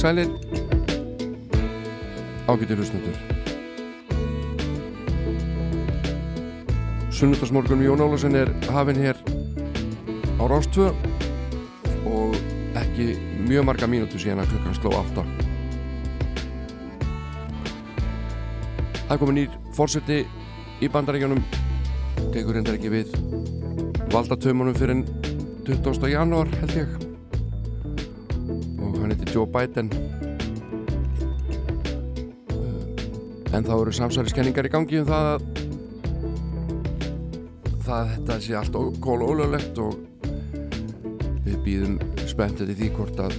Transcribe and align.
sælir. 0.00 0.28
Ágættir 2.50 2.76
hlustundur 2.76 3.16
Sunnudasmorgun 7.10 7.84
Jón 7.84 8.00
Álasen 8.00 8.34
er 8.34 8.48
hafinn 8.72 8.96
hér 8.96 9.16
á 10.40 10.44
Rástvö 10.50 10.88
og 12.08 12.34
ekki 12.80 13.14
mjög 13.46 13.64
marga 13.68 13.86
mínútu 13.86 14.18
síðan 14.18 14.42
að 14.42 14.50
klukkan 14.54 14.78
sló 14.78 14.90
8 14.98 15.24
Það 19.10 19.20
komið 19.20 19.36
nýr 19.38 19.60
fórseti 19.76 20.18
í 20.80 20.88
bandaríkjónum 20.88 21.44
tegur 22.32 22.58
hendur 22.58 22.80
ekki 22.80 22.90
við 22.96 23.14
valdatömanum 24.10 24.74
fyrir 24.74 25.04
20. 25.68 26.10
janúar 26.10 26.50
held 26.64 26.76
ég 26.80 26.99
Joe 29.30 29.46
Biden. 29.46 29.90
Uh, 32.50 33.56
en 33.56 33.66
þá 33.66 33.74
eru 33.80 33.94
samsæliskenningar 33.94 34.68
í 34.68 34.74
gangi 34.74 35.00
um 35.00 35.10
það 35.10 35.32
að 35.34 35.48
það 37.90 37.96
að 38.00 38.10
þetta 38.14 38.36
sé 38.44 38.54
allt 38.54 38.76
kóla 39.02 39.26
ólöflegt 39.26 39.78
og 39.82 39.96
við 41.46 41.56
býðum 41.64 41.96
spenntið 42.30 42.70
í 42.70 42.76
því 42.78 42.90
hvort 42.94 43.22
að 43.24 43.34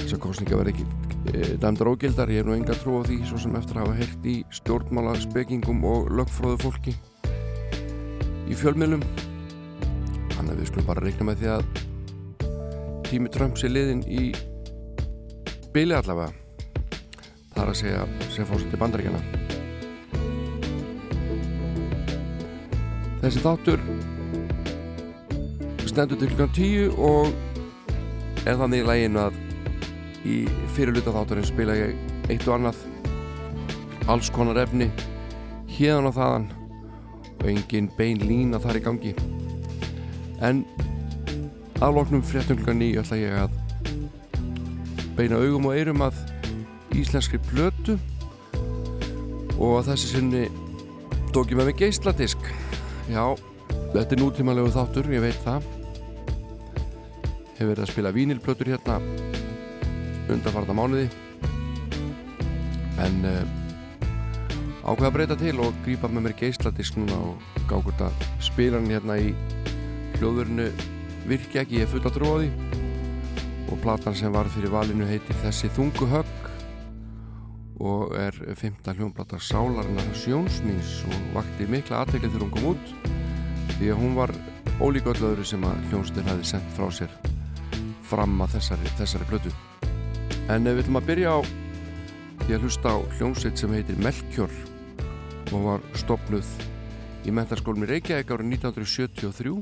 þessar 0.00 0.22
kostninga 0.22 0.60
verði 0.62 0.72
ekki 0.74 0.86
e, 1.34 1.58
dæmdar 1.60 1.90
ógildar, 1.92 2.32
ég 2.32 2.40
er 2.40 2.48
nú 2.48 2.56
enga 2.56 2.76
trú 2.80 3.02
á 3.02 3.06
því 3.06 3.20
svo 3.28 3.42
sem 3.42 3.58
eftir 3.58 3.76
að 3.76 3.90
hafa 3.90 3.98
heyrt 4.00 4.30
í 4.32 4.36
stjórnmála 4.60 5.18
spekingum 5.26 5.84
og 5.90 6.08
lögfróðu 6.16 6.62
fólki 6.64 6.96
í 8.50 8.56
fjölmiðlum. 8.56 9.04
Þannig 10.32 10.54
að 10.54 10.58
við 10.62 10.70
skulum 10.72 10.88
bara 10.88 11.04
reikna 11.04 11.28
með 11.28 11.42
því 11.42 11.52
að 11.58 11.89
tími 13.10 13.30
Trumps 13.34 13.64
er 13.66 13.72
liðin 13.74 14.04
í 14.06 14.28
byli 15.74 15.96
allavega 15.96 16.30
það 17.50 17.62
er 17.64 17.70
að 17.72 17.78
segja 17.80 18.02
sem 18.30 18.46
fórsett 18.46 18.76
í 18.76 18.78
bandaríkjana 18.78 19.22
þessi 23.24 23.42
þáttur 23.42 23.82
stendur 25.90 26.20
til 26.20 26.30
kl. 26.38 26.46
10 26.54 26.94
og 27.02 27.34
er 28.46 28.60
þannig 28.60 28.84
í 28.84 28.86
læginu 28.86 29.24
að 29.24 29.40
í 30.22 30.36
fyrirluta 30.76 31.14
þátturinn 31.16 31.48
spila 31.50 31.74
ég 31.80 31.96
eitt 32.30 32.46
og 32.46 32.60
annað 32.60 32.78
alls 34.10 34.30
konar 34.34 34.62
efni 34.62 34.86
hérna 35.66 36.12
og 36.12 36.18
þaðan 36.20 36.46
og 37.40 37.50
engin 37.50 37.90
bein 37.98 38.22
lína 38.22 38.62
þar 38.62 38.78
í 38.78 38.84
gangi 38.86 39.16
en 40.46 40.62
Afloknum 41.80 42.20
fréttunglunga 42.20 42.74
nýju 42.76 43.00
ætla 43.00 43.16
ég 43.16 43.36
að 43.40 43.52
beina 45.16 45.38
augum 45.40 45.70
og 45.70 45.78
eirum 45.78 46.02
að 46.04 46.18
íslenskri 46.92 47.38
plötu 47.46 47.94
og 49.56 49.78
að 49.78 49.88
þessi 49.88 50.10
sinni 50.10 50.42
tók 51.32 51.54
ég 51.54 51.56
með 51.56 51.70
mig 51.70 51.78
geisladisk. 51.80 52.44
Já, 53.08 53.24
þetta 53.94 54.12
er 54.12 54.20
nútímanlegu 54.20 54.74
þáttur 54.76 55.08
ég 55.08 55.24
veit 55.24 55.40
það. 55.46 55.70
Hefur 57.56 57.72
verið 57.72 57.82
að 57.86 57.90
spila 57.94 58.14
vínilplötur 58.18 58.74
hérna 58.74 59.00
undanfarta 60.28 60.76
mánuði. 60.76 61.08
En 63.00 63.20
uh, 63.24 63.42
ákveða 64.84 65.08
að 65.08 65.16
breyta 65.16 65.40
til 65.46 65.56
og 65.64 65.82
grípa 65.88 66.12
með 66.12 66.28
mér 66.28 66.38
geisladisk 66.44 67.00
núna 67.00 67.24
og 67.32 67.50
gákvort 67.64 68.04
að 68.10 68.30
spila 68.44 68.76
hann 68.76 68.92
hérna 68.92 69.16
í 69.16 69.32
hljóðurinu 70.20 70.72
virki 71.30 71.60
ekki, 71.60 71.78
ég 71.78 71.86
er 71.86 71.90
full 71.90 72.02
að 72.02 72.16
trúa 72.16 72.38
því 72.42 72.50
og 73.70 73.78
platan 73.84 74.16
sem 74.18 74.32
var 74.34 74.48
fyrir 74.50 74.72
valinu 74.72 75.06
heitir 75.06 75.36
Þessi 75.44 75.70
þungu 75.76 76.08
högg 76.10 76.48
og 77.80 78.14
er 78.18 78.36
fymta 78.58 78.92
hljónplata 78.96 79.38
Sálarinnar 79.40 80.10
Sjónsmýns 80.18 80.98
og 81.08 81.28
vakti 81.36 81.68
mikla 81.70 82.02
aðteglið 82.02 82.34
þegar 82.34 82.42
hún 82.44 82.54
kom 82.56 82.66
út 82.72 83.76
því 83.76 83.92
að 83.92 84.00
hún 84.02 84.16
var 84.18 84.32
ólíka 84.82 85.14
öll 85.14 85.28
öðru 85.30 85.46
sem 85.46 85.64
að 85.64 85.84
hljónstin 85.90 86.28
hafi 86.28 86.48
sendt 86.50 86.74
frá 86.76 86.90
sér 86.92 87.14
fram 88.10 88.34
að 88.42 88.56
þessari, 88.56 88.90
þessari 88.98 89.28
blötu 89.30 89.52
en 90.50 90.66
við 90.66 90.80
viljum 90.80 90.98
að 90.98 91.08
byrja 91.12 91.36
á 91.36 91.40
því 92.42 92.56
að 92.56 92.66
hlusta 92.66 92.96
á 92.96 92.98
hljónsitt 93.18 93.62
sem 93.62 93.76
heitir 93.76 94.02
Melkjör 94.02 94.58
og 95.54 95.62
var 95.68 95.86
stopnuð 96.02 96.50
í 97.22 97.32
mentarskólum 97.36 97.86
í 97.86 97.90
Reykjavík 97.94 98.34
árið 98.34 98.52
1973 98.58 99.54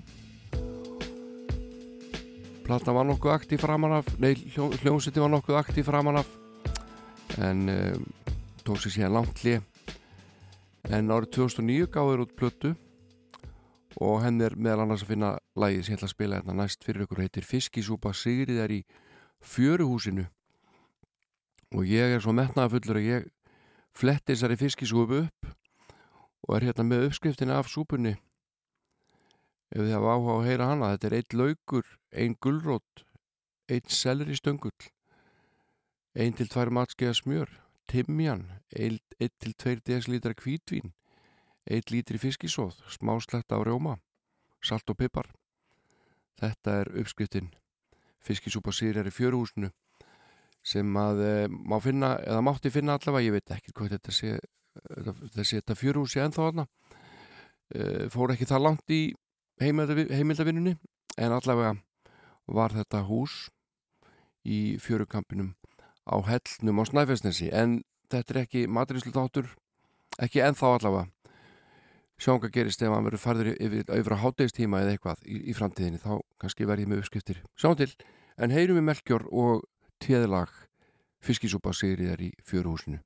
Plata 2.69 2.93
var 2.93 3.07
nokkuð 3.09 3.33
aktív 3.33 3.63
framan 3.65 3.95
af, 3.97 4.09
nei 4.21 4.35
hljómsiti 4.53 5.23
var 5.23 5.31
nokkuð 5.33 5.57
aktív 5.57 5.87
framan 5.89 6.19
af 6.21 6.29
en 7.41 7.63
um, 7.73 8.03
tók 8.61 8.83
sér 8.83 8.93
síðan 8.93 9.15
langt 9.17 9.41
hlið 9.41 9.63
en 10.93 11.09
árið 11.09 11.31
2009 11.39 11.89
gáður 11.95 12.27
út 12.27 12.35
plötu 12.37 12.75
og 14.05 14.21
henn 14.21 14.45
er 14.45 14.59
meðal 14.61 14.85
annars 14.85 15.07
að 15.07 15.15
finna 15.15 15.33
lægið 15.57 15.87
sem 15.87 15.95
ég 15.95 15.99
ætla 15.99 16.11
að 16.11 16.13
spila 16.13 16.43
hérna 16.43 16.59
næst 16.61 16.85
fyrir 16.85 17.07
ykkur. 17.07 17.25
Heitir 17.25 17.49
Fiskisúpa 17.49 18.13
Sigriðar 18.13 18.77
í 18.77 18.83
fjöruhúsinu. 19.41 20.29
Og 21.73 21.89
ég 21.89 22.19
er 22.19 22.21
svo 22.21 22.37
metnaða 22.37 22.77
fullur 22.77 23.01
að 23.01 23.09
ég 23.09 23.29
fletti 23.97 24.35
þessari 24.35 24.61
fiskisúpu 24.61 25.25
upp 25.25 25.53
og 26.45 26.57
er 26.57 26.69
hérna 26.69 26.85
með 26.87 27.09
uppskriftina 27.09 27.59
af 27.59 27.73
súpunni 27.73 28.19
ef 29.75 29.81
þið 29.83 29.95
hafa 29.97 30.15
áhuga 30.15 30.35
á 30.35 30.39
að 30.39 30.49
heyra 30.49 30.69
hana 30.73 30.93
þetta 30.95 31.09
er 31.09 31.17
eitt 31.19 31.39
laugur, 31.41 31.87
ein 32.13 32.37
gullrótt 32.41 33.05
einn 33.69 33.93
selri 33.93 34.37
stöngull 34.39 34.91
ein 36.19 36.35
til 36.35 36.49
tvær 36.49 36.73
matskeiða 36.75 37.19
smjör 37.21 37.57
timjan, 37.89 38.47
ein 38.77 38.99
til 39.19 39.55
tveir 39.55 39.81
desilítra 39.85 40.35
kvítvín 40.37 40.93
ein 41.69 41.85
lítri 41.93 42.19
fiskisóð, 42.19 42.79
smásletta 42.89 43.57
á 43.57 43.61
rjóma 43.61 43.99
salt 44.65 44.89
og 44.91 44.99
pipar. 44.99 45.29
Þetta 46.39 46.77
er 46.83 46.91
uppskriftin. 47.01 47.51
Fiskisúpa 48.25 48.73
sýrjar 48.75 49.09
í 49.09 49.15
fjöruhúsinu 49.15 49.71
sem 50.67 50.97
að 50.99 51.21
e, 51.23 51.33
má 51.49 51.79
finna 51.81 52.17
eða 52.19 52.43
mátti 52.45 52.73
finna 52.73 52.97
allavega, 52.99 53.29
ég 53.29 53.37
veit 53.37 53.53
ekki 53.55 53.73
hvað 53.73 53.95
þetta 53.95 54.15
sé 54.15 54.33
þessi 55.37 55.61
þetta 55.61 55.77
fjöruhúsi 55.79 56.21
ennþá 56.21 56.49
aðna 56.49 56.65
e, 56.67 57.79
eh, 57.79 58.03
fór 58.13 58.35
ekki 58.35 58.49
það 58.51 58.65
langt 58.67 58.93
í 58.93 59.01
heimildavinnunni 59.61 60.77
en 61.19 61.35
allavega 61.35 61.75
var 62.49 62.75
þetta 62.77 63.05
hús 63.09 63.49
í 64.47 64.79
fjörukampinum 64.81 65.55
á 66.09 66.17
hellnum 66.25 66.81
á 66.81 66.85
Snæfellsnesi 66.89 67.51
en 67.53 67.83
þetta 68.09 68.35
er 68.35 68.43
ekki 68.45 68.67
maturíslu 68.71 69.13
þáttur 69.13 69.51
ekki 70.23 70.43
ennþá 70.45 70.75
allavega. 70.79 71.09
Hvað 72.19 72.51
gerist 72.51 72.83
ef 72.83 72.91
maður 72.91 73.13
verður 73.13 73.23
farður 73.23 73.51
yfir, 73.55 73.85
yfir 73.95 74.15
á 74.19 74.23
hátdegistíma 74.25 74.81
eða 74.83 74.95
eitthvað 74.97 75.21
í, 75.23 75.37
í 75.51 75.55
framtíðinni 75.55 76.01
þá 76.03 76.17
kannski 76.43 76.67
verðið 76.67 76.91
með 76.91 77.03
uppskriftir. 77.05 77.43
Sjáum 77.55 77.79
til 77.79 77.93
en 78.39 78.55
heyrum 78.55 78.81
við 78.81 78.89
melkjör 78.89 79.29
og 79.31 79.69
téðlag 80.03 80.51
fiskisúpa 81.23 81.75
sigriðar 81.75 82.25
í 82.27 82.33
fjöruhúsinu 82.47 82.99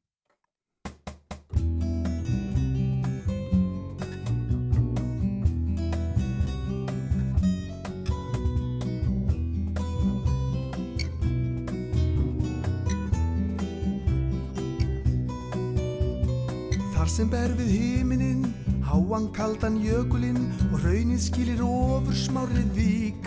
Þar 17.03 17.11
sem 17.11 17.31
ber 17.33 17.53
við 17.59 17.71
hímininn, 17.75 18.43
háan 18.87 19.25
kaldan 19.35 19.81
jökulinn 19.83 20.45
og 20.69 20.85
raunin 20.85 21.19
skilir 21.19 21.59
ofur 21.67 22.15
smárið 22.15 22.69
vík. 22.77 23.27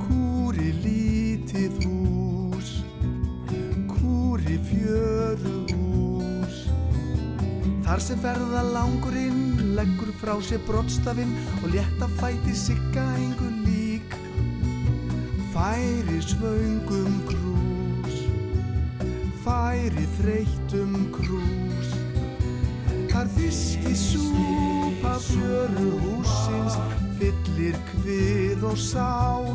Kúri 0.00 0.72
lítið 0.82 1.78
hús, 1.86 2.72
kúri 3.92 4.58
fjöru 4.72 5.54
hús. 5.70 6.58
Þar 7.86 8.04
sem 8.08 8.26
ferða 8.26 8.66
langurinn, 8.72 9.62
leggur 9.78 10.10
frá 10.18 10.34
sér 10.42 10.66
brottstafinn 10.66 11.38
og 11.62 11.70
létta 11.76 12.10
fæti 12.18 12.58
sigga 12.58 13.06
engur 13.22 13.54
lík. 13.70 14.18
Færi 15.54 16.18
svöngum 16.26 17.22
krús, 17.30 18.22
færi 19.46 20.10
þreytum 20.18 21.04
krús. 21.14 21.61
Þar 23.12 23.28
fiski 23.36 23.92
súpa 23.92 25.18
fjöru 25.20 25.90
húsins, 26.00 26.78
fyllir 27.18 27.76
kvið 27.90 28.62
og 28.64 28.78
sál. 28.80 29.50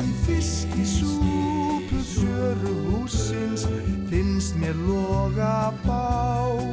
Í 0.00 0.06
fiski 0.24 0.86
súpu 0.88 2.00
fjöru 2.14 2.72
húsins, 2.86 3.66
finnst 4.08 4.56
mér 4.56 4.72
loga 4.86 5.68
bál. 5.84 6.64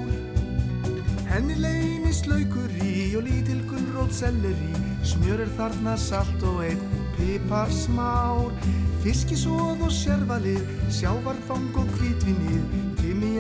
Henni 1.28 1.60
leynist 1.60 2.32
laukur 2.32 2.72
í 2.88 3.12
og 3.20 3.28
lítil 3.28 3.60
gullrót 3.68 4.16
selleri, 4.16 4.72
smjör 5.04 5.44
er 5.44 5.52
þarna 5.60 5.98
salt 6.00 6.48
og 6.48 6.64
einn 6.70 6.88
pipar 7.20 7.68
smár. 7.76 8.56
Fiskisóð 9.04 9.84
og 9.84 9.92
sérvalið, 9.92 10.64
sjávarfang 10.94 11.76
og 11.76 11.92
kvítvinnið, 11.98 12.91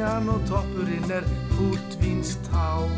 timian 0.01 0.29
og 0.33 0.41
toppurinn 0.49 1.11
er 1.13 1.25
útvínstár. 1.61 2.89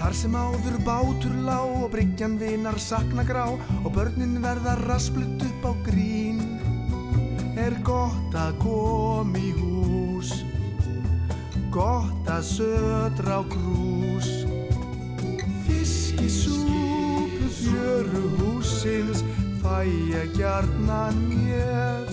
Þar 0.00 0.16
sem 0.16 0.34
áður 0.34 0.78
bátur 0.84 1.36
lá 1.44 1.60
og 1.60 1.90
bryggjan 1.92 2.38
vinar 2.40 2.78
sakna 2.80 3.24
grá 3.28 3.44
og 3.84 3.92
börnin 3.92 4.40
verða 4.40 4.78
rasplut 4.86 5.42
upp 5.44 5.68
á 5.68 5.72
grín 5.84 6.40
er 7.60 7.76
gott 7.84 8.32
að 8.32 8.56
kom 8.62 9.36
í 9.36 9.50
hús 9.52 9.69
gott 11.70 12.28
að 12.30 12.42
södra 12.46 13.40
á 13.40 13.42
krús. 13.50 14.28
Fiskisúpu 15.66 17.46
fjöru 17.60 18.24
húsins 18.38 19.24
fæ 19.62 19.86
ég 19.86 20.34
gjarnan 20.38 21.16
mér. 21.30 22.06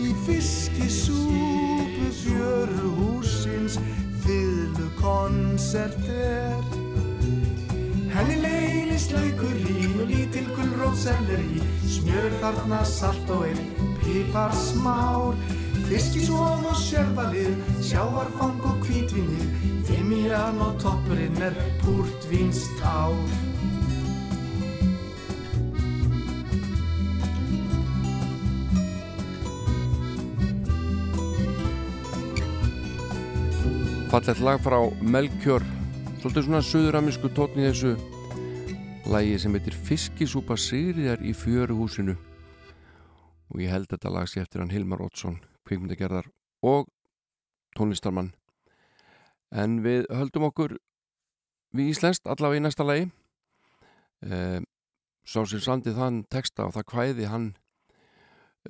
Í 0.00 0.14
fiskisúpu 0.26 2.08
fjöru 2.22 2.92
húsins 2.98 3.76
fyllu 4.28 4.88
konsert 5.00 6.08
er 6.08 6.64
Henni 8.12 8.36
leynist 8.42 9.12
laukur 9.14 9.56
í 9.72 9.86
og 9.94 10.08
lítil 10.10 10.48
gullrót 10.56 10.98
selleri 11.00 11.62
Smjör 11.88 12.34
þarna 12.42 12.82
salt 12.88 13.30
og 13.32 13.46
einn 13.48 13.92
pipar 14.02 14.52
smár 14.56 15.38
Fiskisóð 15.88 16.66
og 16.68 16.76
sérvalið, 16.76 17.54
sjávarfang 17.80 18.60
og 18.68 18.82
hvítvinnið 18.84 19.46
Timian 19.88 20.60
og 20.60 20.76
toppurinn 20.82 21.40
er 21.40 21.56
púrtvínstár 21.80 23.16
Fallet 34.12 34.44
lag 34.44 34.60
frá 34.60 34.78
Melkjör 35.00 35.64
Svolítið 36.20 36.48
svona 36.50 36.64
söðuramisku 36.66 37.32
tótni 37.32 37.68
þessu 37.70 37.96
lagi 39.08 39.36
sem 39.40 39.54
heitir 39.56 39.76
Fiskisúpa 39.88 40.56
Sigriðar 40.60 41.22
í 41.24 41.32
fjöruhúsinu. 41.32 42.16
Og 43.48 43.62
ég 43.62 43.72
held 43.72 43.88
þetta 43.88 44.12
lag 44.12 44.28
sér 44.28 44.44
eftir 44.44 44.60
hann 44.60 44.74
Hilmar 44.74 45.00
Ótsson, 45.06 45.38
kvikmyndagerðar 45.68 46.30
og 46.66 46.88
tónlistarmann. 47.76 48.32
En 49.52 49.78
við 49.84 50.08
höldum 50.12 50.48
okkur 50.48 50.76
við 51.76 51.92
Íslenskt 51.92 52.28
allavega 52.28 52.62
í 52.62 52.64
næsta 52.64 52.86
lagi. 52.86 53.08
Eh, 54.24 54.60
Sá 55.28 55.42
sem 55.44 55.60
sandið 55.60 55.98
þann 56.00 56.22
texta 56.32 56.64
og 56.64 56.72
það 56.72 56.86
hvæði 56.88 57.26
hann 57.28 57.50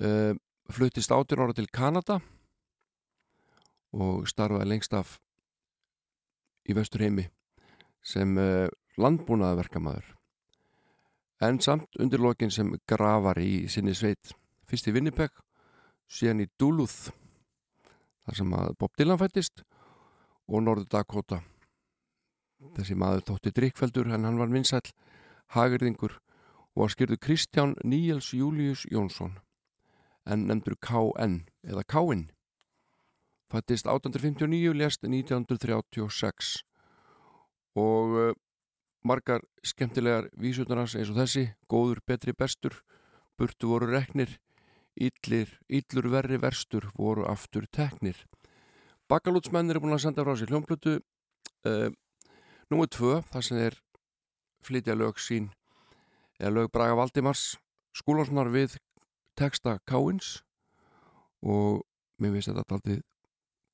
eh, 0.03 0.33
fluttist 0.67 1.13
18 1.15 1.39
ára 1.39 1.55
til 1.55 1.69
Kanada 1.71 2.19
og 3.95 4.27
starfaði 4.27 4.67
lengst 4.67 4.93
af 4.93 5.15
í 6.69 6.75
vestur 6.77 7.01
heimi 7.05 7.25
sem 8.05 8.37
uh, 8.37 8.67
landbúnaðverkamaður 9.01 10.13
en 11.45 11.59
samt 11.63 11.99
undir 11.99 12.21
lokin 12.21 12.51
sem 12.51 12.73
gravar 12.87 13.39
í 13.39 13.67
sinni 13.71 13.95
sveit. 13.95 14.33
Fyrst 14.67 14.89
í 14.91 14.93
Winnipeg 14.93 15.31
síðan 16.09 16.43
í 16.43 16.49
Duluth 16.59 17.11
þar 18.25 18.39
sem 18.41 18.55
að 18.57 18.73
Bob 18.81 18.95
Dylan 18.97 19.19
fættist 19.21 19.63
og 20.49 20.63
Norður 20.65 20.89
Dakota. 20.89 21.43
Þessi 22.75 22.97
maður 22.97 23.27
þótti 23.29 23.53
drikkfeldur 23.55 24.09
en 24.09 24.25
hann 24.27 24.39
var 24.41 24.51
vinsæl 24.51 24.83
hagirðingur 25.55 26.17
og 26.75 26.83
var 26.83 26.93
skyrðu 26.93 27.19
Kristján 27.21 27.77
Níels 27.83 28.33
Július 28.35 28.85
Jónsson 28.91 29.37
en 30.29 30.45
nefndur 30.49 30.75
KN 30.83 31.39
eða 31.65 31.85
Káinn 31.87 32.27
fættist 33.49 33.87
1859 33.89 34.75
lest 34.77 35.05
1936 35.07 36.59
og 37.79 38.13
uh, 38.17 38.33
margar 39.05 39.41
skemmtilegar 39.63 40.29
vísutunars 40.37 40.95
eins 40.97 41.09
og 41.09 41.17
þessi 41.21 41.47
góður, 41.71 42.03
betri, 42.05 42.35
bestur 42.35 42.81
burtu 43.39 43.71
voru 43.71 43.89
reknir 43.93 44.37
illir, 44.99 45.51
illur 45.67 46.09
verri 46.11 46.39
verstur 46.41 46.89
voru 46.97 47.25
aftur 47.29 47.67
teknir. 47.71 48.17
Bakalútsmenn 49.09 49.71
eru 49.71 49.81
búin 49.83 49.95
að 49.95 50.03
senda 50.05 50.25
frá 50.25 50.35
sér 50.37 50.51
hljómblutu 50.51 50.99
uh, 50.99 51.89
núið 52.69 52.91
tvö 52.97 53.15
þar 53.31 53.45
sem 53.45 53.61
þeir 53.61 53.79
flytja 54.65 54.97
lög 54.97 55.21
sín 55.23 55.49
eða 56.39 56.55
lög 56.59 56.71
Braga 56.75 56.97
Valdimars 56.99 57.55
skúlansnar 57.95 58.51
við 58.53 58.77
texta 59.39 59.79
Káins 59.87 60.39
og 61.41 61.85
mér 62.19 62.35
finnst 62.35 62.51
þetta 62.51 62.65
alltaf 62.67 63.01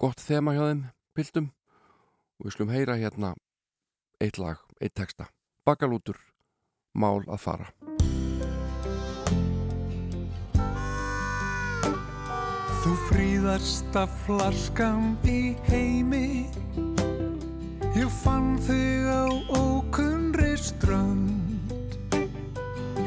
gott 0.02 0.22
þema 0.22 0.54
hjá 0.56 0.64
þeim 0.70 0.86
pildum 1.18 1.50
og 2.40 2.48
við 2.48 2.58
slum 2.58 2.74
heyra 2.74 3.00
hérna 3.00 3.34
eitt 4.22 4.40
lag, 4.40 4.62
eitt 4.80 4.96
texta. 4.96 5.28
Bakalútur, 5.66 6.20
mál 6.94 7.26
að 7.26 7.42
fara 7.42 7.95
Þú 12.86 12.92
fríðasta 13.10 14.04
flaskan 14.28 15.16
í 15.26 15.56
heimi. 15.66 16.46
Ég 17.98 18.12
fann 18.22 18.60
þig 18.62 19.08
á 19.10 19.26
ókunnri 19.58 20.52
strönd. 20.54 21.98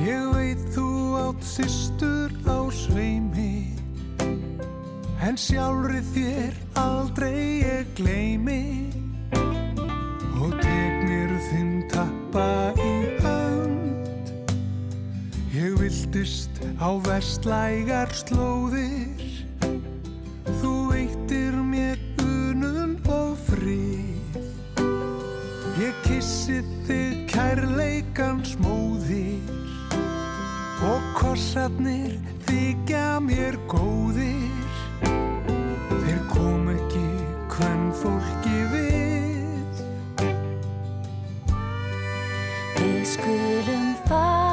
Ég 0.02 0.25
veit 0.35 0.64
þú 0.75 0.88
átt 1.20 1.47
sýstur 1.47 2.35
á 2.50 2.66
sveimi 2.75 3.78
En 5.23 5.38
sjálfri 5.38 6.02
þér 6.11 6.58
aldrei 6.82 7.38
ég 7.62 7.94
gleymi. 7.94 8.90
Og 10.42 10.58
tegnir 10.58 11.37
þinn 11.52 11.85
tappa 11.94 12.75
í 12.82 12.92
hönd. 13.23 14.35
Ég 15.54 15.78
viltist 15.78 16.58
á 16.82 16.90
vestlægar 17.06 18.11
slóðir 18.25 19.27
þig 26.88 27.25
kærleikans 27.28 28.57
móðir 28.64 29.57
Og 30.78 31.02
kossarnir 31.18 32.12
þykja 32.47 33.18
mér 33.21 33.57
góðir. 33.68 34.76
Þeir 35.02 36.21
kom 36.30 36.68
ekki 36.71 37.02
hvern 37.50 37.88
fólki 37.99 38.61
við. 38.73 39.83
Við 42.78 43.00
skulum 43.11 43.88
fara, 44.07 44.48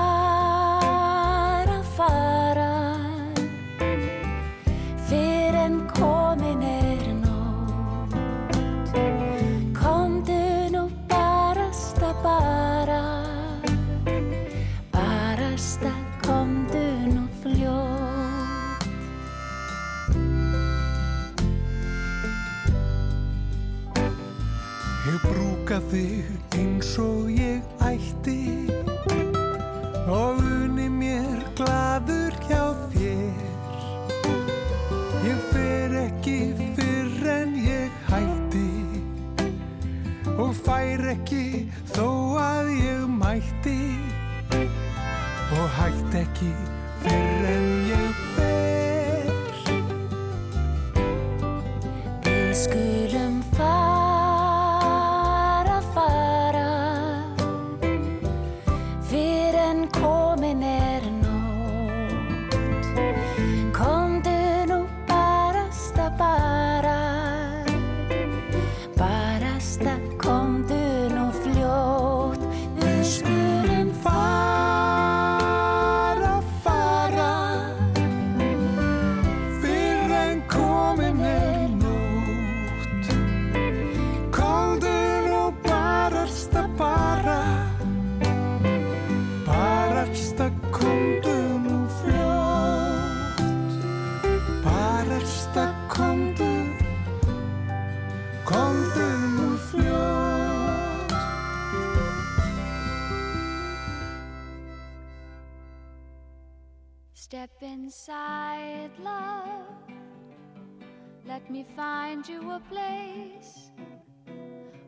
Let 111.35 111.51
me 111.51 111.65
find 111.75 112.25
you 112.25 112.51
a 112.51 112.61
place 112.71 113.69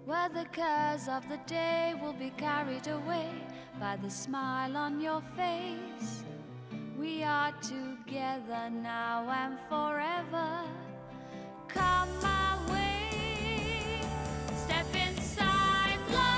where 0.06 0.30
the 0.30 0.46
cares 0.54 1.10
of 1.10 1.28
the 1.28 1.40
day 1.46 1.94
will 2.02 2.14
be 2.14 2.30
carried 2.38 2.88
away 2.88 3.32
by 3.82 3.98
the 3.98 4.10
smile 4.10 4.78
on 4.78 5.02
your 5.02 5.22
face. 5.36 6.24
We 6.98 7.22
are 7.22 7.52
together 7.62 8.70
now 8.70 9.30
and 9.30 9.60
forever. 9.68 10.62
Come 11.68 12.10
my 12.22 12.56
way. 12.72 14.00
Step 14.56 14.88
inside, 14.96 16.00
love. 16.14 16.37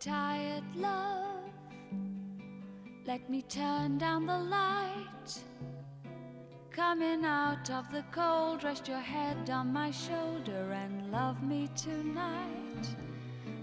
Tired, 0.00 0.64
love. 0.76 1.52
Let 3.06 3.28
me 3.28 3.42
turn 3.42 3.98
down 3.98 4.24
the 4.24 4.38
light. 4.38 5.42
Coming 6.70 7.26
out 7.26 7.68
of 7.70 7.90
the 7.92 8.02
cold, 8.10 8.64
rest 8.64 8.88
your 8.88 8.98
head 8.98 9.50
on 9.50 9.72
my 9.72 9.90
shoulder 9.90 10.72
and 10.72 11.12
love 11.12 11.42
me 11.42 11.68
tonight. 11.76 12.86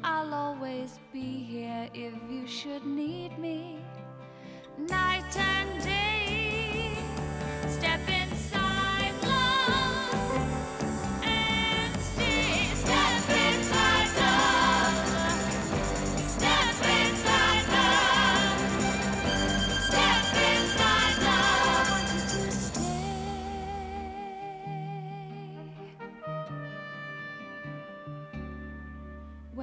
I'll 0.03 0.32
always 0.32 1.00
be 1.12 1.44
here 1.44 1.89
if 1.96 2.13
you 2.29 2.46
should 2.46 2.86
need 2.86 3.39
me. 3.39 3.79
Night 4.77 5.36
and 5.36 5.84
day, 5.84 6.91
step 7.67 8.00
inside, 8.01 8.16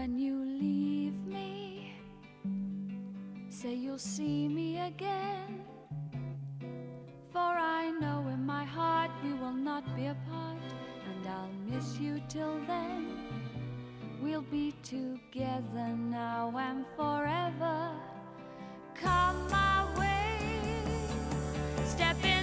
When 0.04 0.18
you 0.18 0.44
leave 0.44 1.18
me, 1.24 1.94
say 3.48 3.72
you'll 3.72 3.96
see 3.96 4.48
me 4.48 4.78
again. 4.80 5.64
For 7.32 7.38
I 7.40 7.90
know 8.02 8.28
in 8.28 8.44
my 8.44 8.66
heart 8.66 9.10
we 9.24 9.32
will 9.32 9.54
not 9.54 9.96
be 9.96 10.08
apart, 10.08 10.60
and 11.08 11.26
I'll 11.26 11.48
miss 11.70 11.98
you 11.98 12.20
till 12.28 12.60
then. 12.66 13.16
We'll 14.20 14.42
be 14.42 14.74
together 14.82 15.88
now 15.96 16.52
and 16.54 16.84
forever. 16.98 17.90
Come 18.94 19.48
my 19.48 19.86
way, 19.98 20.76
step 21.86 22.16
inside, 22.16 22.33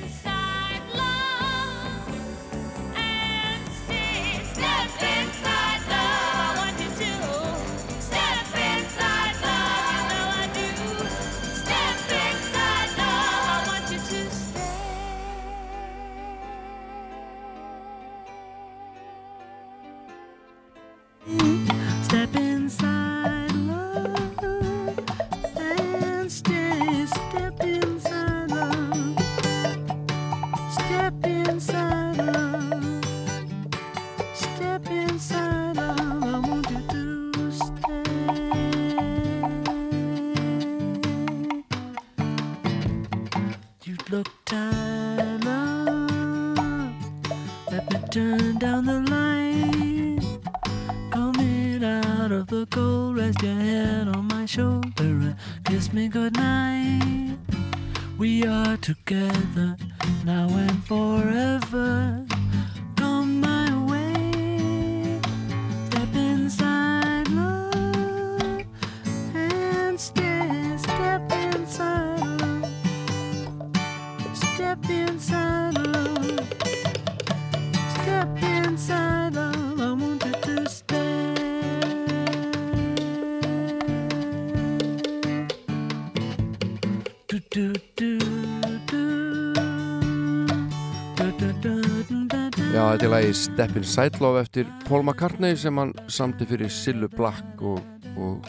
Já, 93.32 93.38
þetta 93.38 93.64
er 93.64 93.72
lagi 93.72 93.72
Step 93.72 93.78
Inside 93.78 94.20
Love 94.20 94.40
eftir 94.42 94.66
Paul 94.88 95.04
McCartney 95.04 95.56
sem 95.56 95.78
hann 95.78 95.94
samti 96.12 96.46
fyrir 96.46 96.70
Sillu 96.70 97.08
Black 97.08 97.62
og, 97.62 97.80
og 98.20 98.44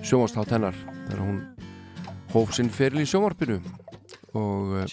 sjónvastátt 0.00 0.54
hennar 0.54 0.74
þegar 1.08 1.20
hún 1.20 1.40
hóf 2.32 2.54
sinn 2.56 2.70
feril 2.72 3.02
í 3.02 3.06
sjónvarpinu. 3.06 3.58
Og 4.32 4.72
uh, 4.80 4.86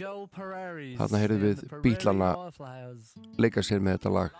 þarna 0.99 1.21
heyrðum 1.21 1.43
við 1.45 1.63
Bítlana 1.83 2.33
leika 3.39 3.63
sér 3.63 3.79
með 3.79 3.99
þetta 3.99 4.11
lag 4.17 4.35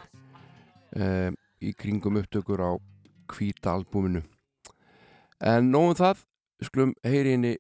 uh, 0.99 1.31
í 1.63 1.71
kringum 1.79 2.19
upptökur 2.19 2.59
á 2.59 2.71
hvíta 3.31 3.77
albúminu. 3.77 4.25
En 5.39 5.71
nógum 5.71 5.95
það 5.95 6.25
við 6.59 6.71
skulum 6.73 6.95
heyri 7.07 7.37
henni 7.37 7.55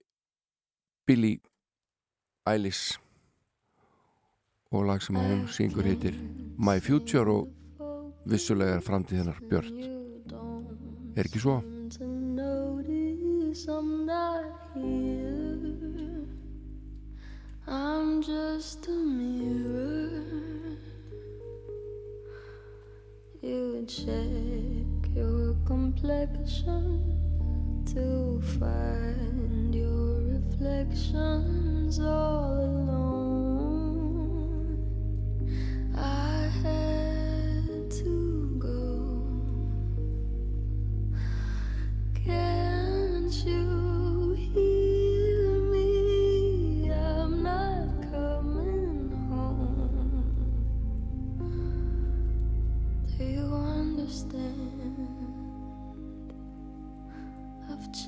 Billie 1.07 1.39
Eilish 2.43 2.99
og 4.71 4.85
lag 4.85 5.01
sem 5.01 5.15
hún 5.15 5.47
syngur 5.47 5.81
heitir 5.83 6.13
My 6.57 6.79
Future 6.79 7.31
og 7.31 7.47
vissulega 8.25 8.75
er 8.77 8.85
framtíð 8.85 9.17
hennar 9.23 9.39
björt 9.49 9.73
er 11.15 11.25
ekki 11.25 11.41
svo? 11.41 11.61
I'm 17.71 18.21
just 18.21 18.87
a 18.87 18.91
mirror. 18.91 20.77
You 23.41 23.85
check 23.87 25.15
your 25.15 25.55
complexion 25.65 27.15
to 27.93 28.41
find 28.59 29.75
your 29.75 30.21
reflections 30.33 31.99
all 31.99 32.57
alone. 32.59 33.38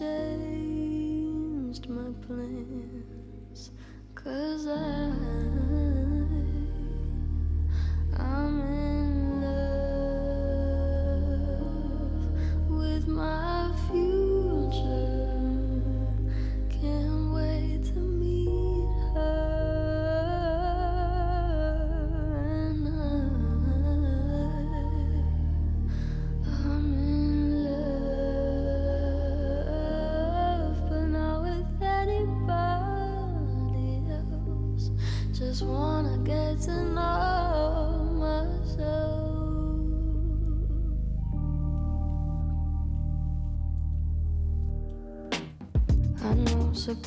Changed 0.02 1.88
my 1.90 2.12
plans. 2.26 3.72
Cause 4.16 4.68
I 4.68 6.21
I'm 8.22 8.62
in 8.62 9.11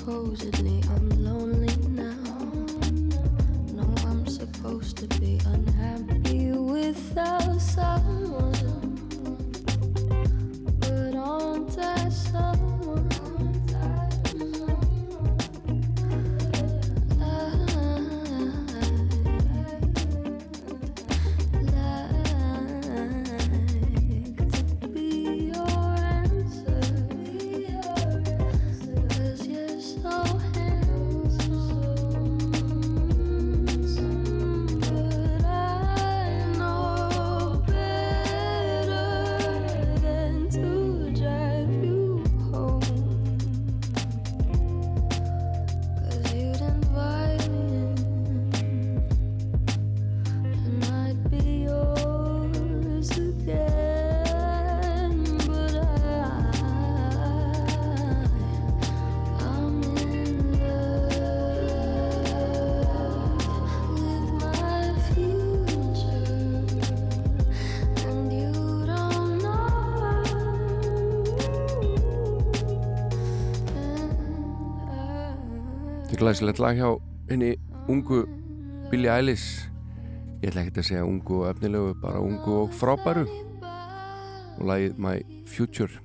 supposedly. 0.04 0.73
Glæsilegt 76.34 76.58
lag 76.58 76.74
hjá 76.74 76.88
henni 77.30 77.52
ungu 77.86 78.24
Billie 78.90 79.10
Eilish 79.12 79.68
ég 80.42 80.48
ætla 80.48 80.64
ekki 80.64 80.80
að 80.82 80.86
segja 80.88 81.04
ungu 81.06 81.36
og 81.36 81.44
efnilegu 81.52 81.92
bara 82.02 82.18
ungu 82.18 82.56
og 82.64 82.72
frábæru 82.74 83.22
og 83.28 84.64
lagið 84.66 84.98
My 84.98 85.20
Future 85.46 86.00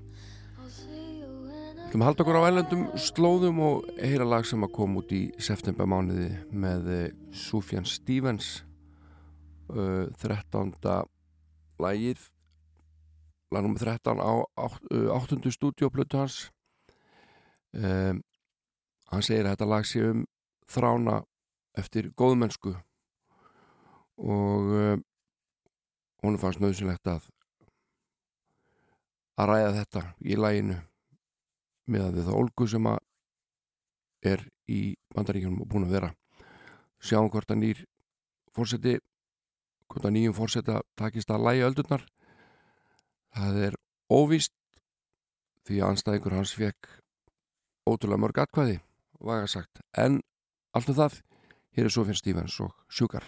ætlum 1.88 2.04
að 2.04 2.08
halda 2.12 2.26
okkur 2.28 2.38
á 2.38 2.46
ælendum 2.46 2.86
slóðum 3.08 3.63
og 3.72 3.89
heyra 3.98 4.30
lag 4.30 4.46
sem 4.46 4.68
að 4.68 4.76
koma 4.78 5.02
út 5.02 5.15
í 5.18 5.24
september 5.42 5.89
mánuði 5.89 6.30
með 6.54 6.94
eh, 6.94 7.10
Sufjan 7.34 7.89
Stevens 7.89 8.52
uh, 9.74 10.13
13. 10.22 10.78
lagið 11.82 12.30
lag 13.50 13.65
nr. 13.65 13.82
13 13.82 14.22
á 14.22 14.34
8. 15.10 15.42
stúdíoplötu 15.58 16.22
hans 16.22 16.44
um, 17.74 18.22
hann 19.10 19.26
segir 19.26 19.45
að 19.45 19.56
þetta 19.56 19.69
lag 19.69 19.88
sé 19.88 20.04
um 20.06 20.24
þrána 20.69 21.17
eftir 21.80 22.12
góðmennsku. 22.17 22.76
Og 24.19 24.72
um, 24.76 25.04
hún 26.24 26.39
fannst 26.41 26.62
nöðsynlegt 26.62 27.08
að 27.08 27.28
að 29.39 29.52
ræða 29.54 29.76
þetta 29.78 30.02
í 30.19 30.36
læginu 30.36 30.78
með 31.89 32.06
að 32.06 32.17
við 32.17 32.26
það 32.28 32.39
olgu 32.41 32.65
sem 32.67 32.89
að 32.91 32.98
er 34.30 34.41
í 34.67 34.82
bandaríkjunum 35.15 35.62
og 35.63 35.69
búin 35.72 35.88
að 35.88 35.95
vera. 35.95 36.10
Sjáum 37.00 37.30
hvort 37.32 37.54
að 37.54 37.62
nýr 37.62 37.86
fórseti 38.52 38.98
hvort 39.89 40.06
að 40.06 40.15
nýjum 40.17 40.36
fórseta 40.36 40.82
takist 41.00 41.32
að 41.32 41.45
lægi 41.48 41.63
öldurnar. 41.69 42.04
Það 43.34 43.62
er 43.69 43.80
óvíst 44.12 44.54
því 45.65 45.80
að 45.80 45.93
anstæðingur 45.93 46.36
hans 46.36 46.54
fekk 46.58 46.91
ótrúlega 47.88 48.22
mörg 48.26 48.43
atkvæði 48.43 48.78
vaga 49.19 49.47
sagt, 49.47 49.82
en 49.97 50.21
allt 50.73 50.89
um 50.89 50.99
það 51.01 51.21
hér 51.77 51.89
er 51.89 51.93
Sofjan 51.93 52.19
Stevens 52.19 52.60
og 52.63 52.73
Sjúkar 52.89 53.25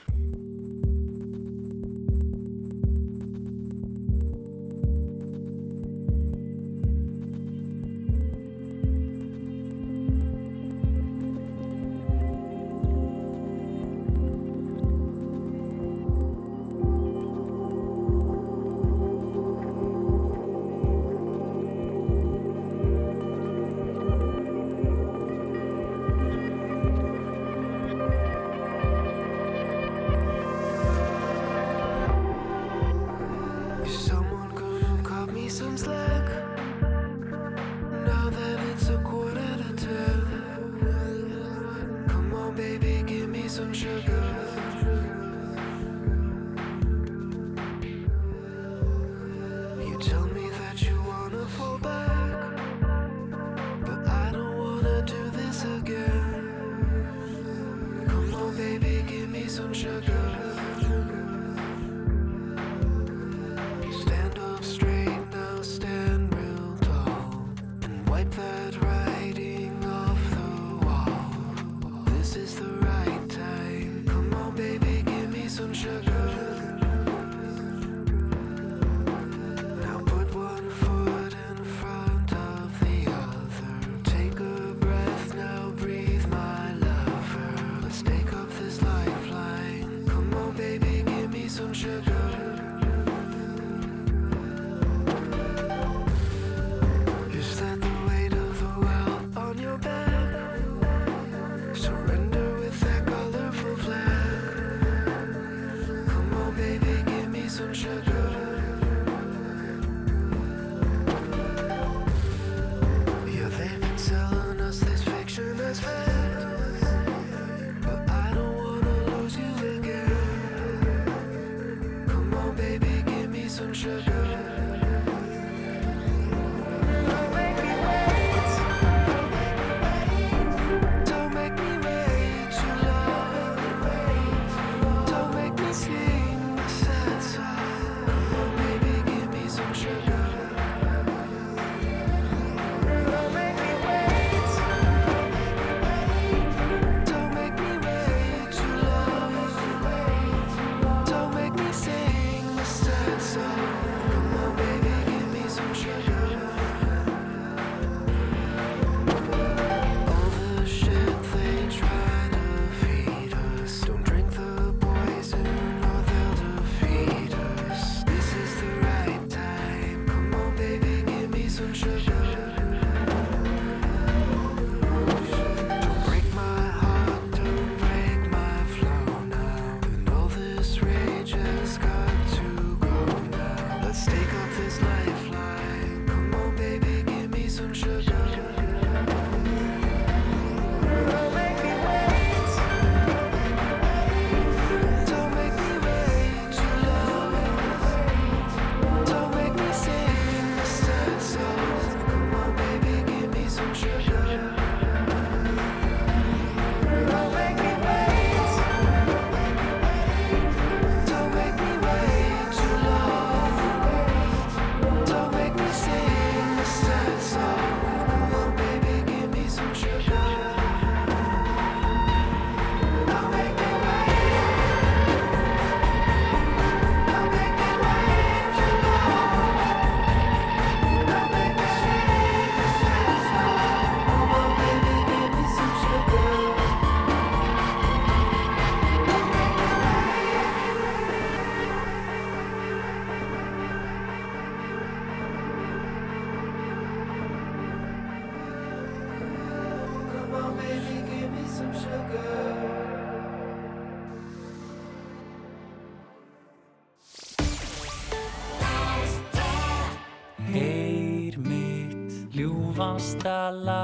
ástalag 263.22 263.62
Þennan 263.62 263.81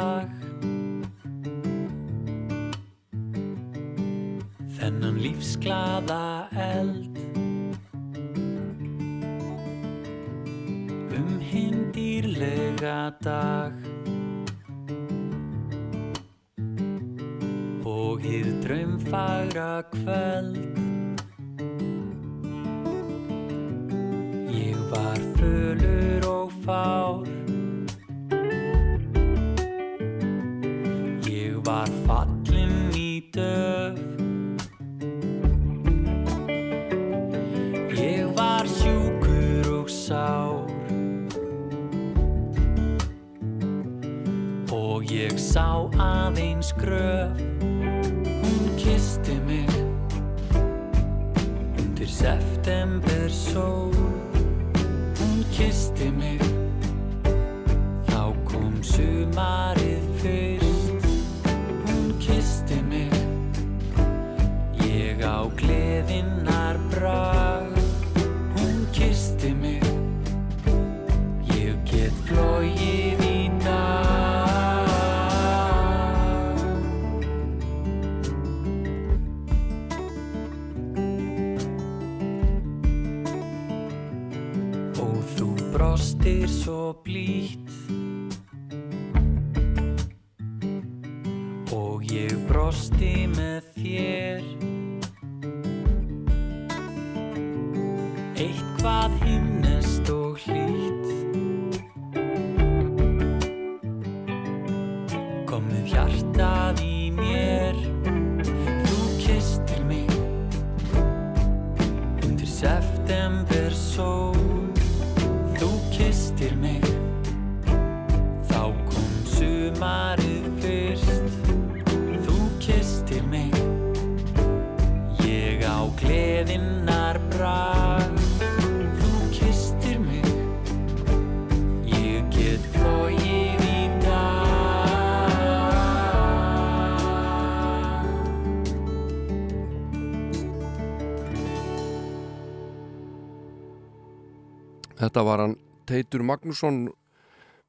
Þetta 145.17 145.31
var 145.31 145.41
hann 145.41 145.53
Teitur 145.89 146.21
Magnússon 146.21 146.75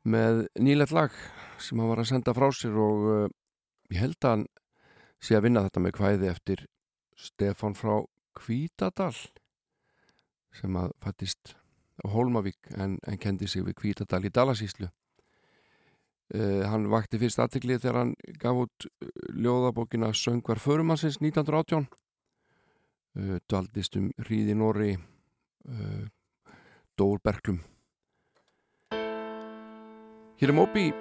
með 0.04 0.42
nýlegt 0.60 0.90
lag 0.92 1.14
sem 1.64 1.78
hann 1.80 1.88
var 1.88 2.02
að 2.02 2.10
senda 2.10 2.34
frá 2.36 2.44
sér 2.52 2.74
og 2.76 3.06
uh, 3.08 3.30
ég 3.88 4.02
held 4.02 4.18
að 4.20 4.34
hann 4.34 4.42
sé 5.24 5.38
að 5.38 5.46
vinna 5.46 5.62
þetta 5.64 5.80
með 5.80 5.94
kvæði 5.96 6.28
eftir 6.28 6.62
Stefán 7.16 7.72
frá 7.78 7.94
Hvítadal 8.36 9.14
sem 10.58 10.76
að 10.76 10.92
fættist 11.06 11.54
á 12.04 12.12
Hólmavík 12.12 12.68
en, 12.76 12.98
en 13.08 13.16
kendi 13.16 13.48
sig 13.48 13.64
við 13.64 13.78
Hvítadal 13.80 14.20
í 14.28 14.34
Dalasíslu. 14.40 14.90
Uh, 16.28 16.68
hann 16.68 16.84
vakti 16.92 17.16
fyrst 17.24 17.40
aðtiklið 17.40 17.80
þegar 17.86 18.00
hann 18.02 18.14
gaf 18.44 18.60
út 18.66 18.90
uh, 18.90 19.08
ljóðabókina 19.32 20.12
Söngvar 20.12 20.60
Förumansins 20.60 21.16
1918 21.24 21.88
uh, 21.88 23.40
dvaldist 23.48 23.96
um 23.96 24.12
hríði 24.20 24.60
Nóri 24.60 24.98
uh, 26.98 27.04
Dór 27.04 27.18
Berglum 27.22 27.60
Hér 30.36 30.48
er 30.48 30.52
Moby 30.52 30.92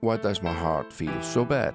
Why 0.00 0.16
does 0.16 0.42
my 0.42 0.52
heart 0.52 0.92
feel 0.92 1.22
so 1.22 1.44
bad? 1.44 1.74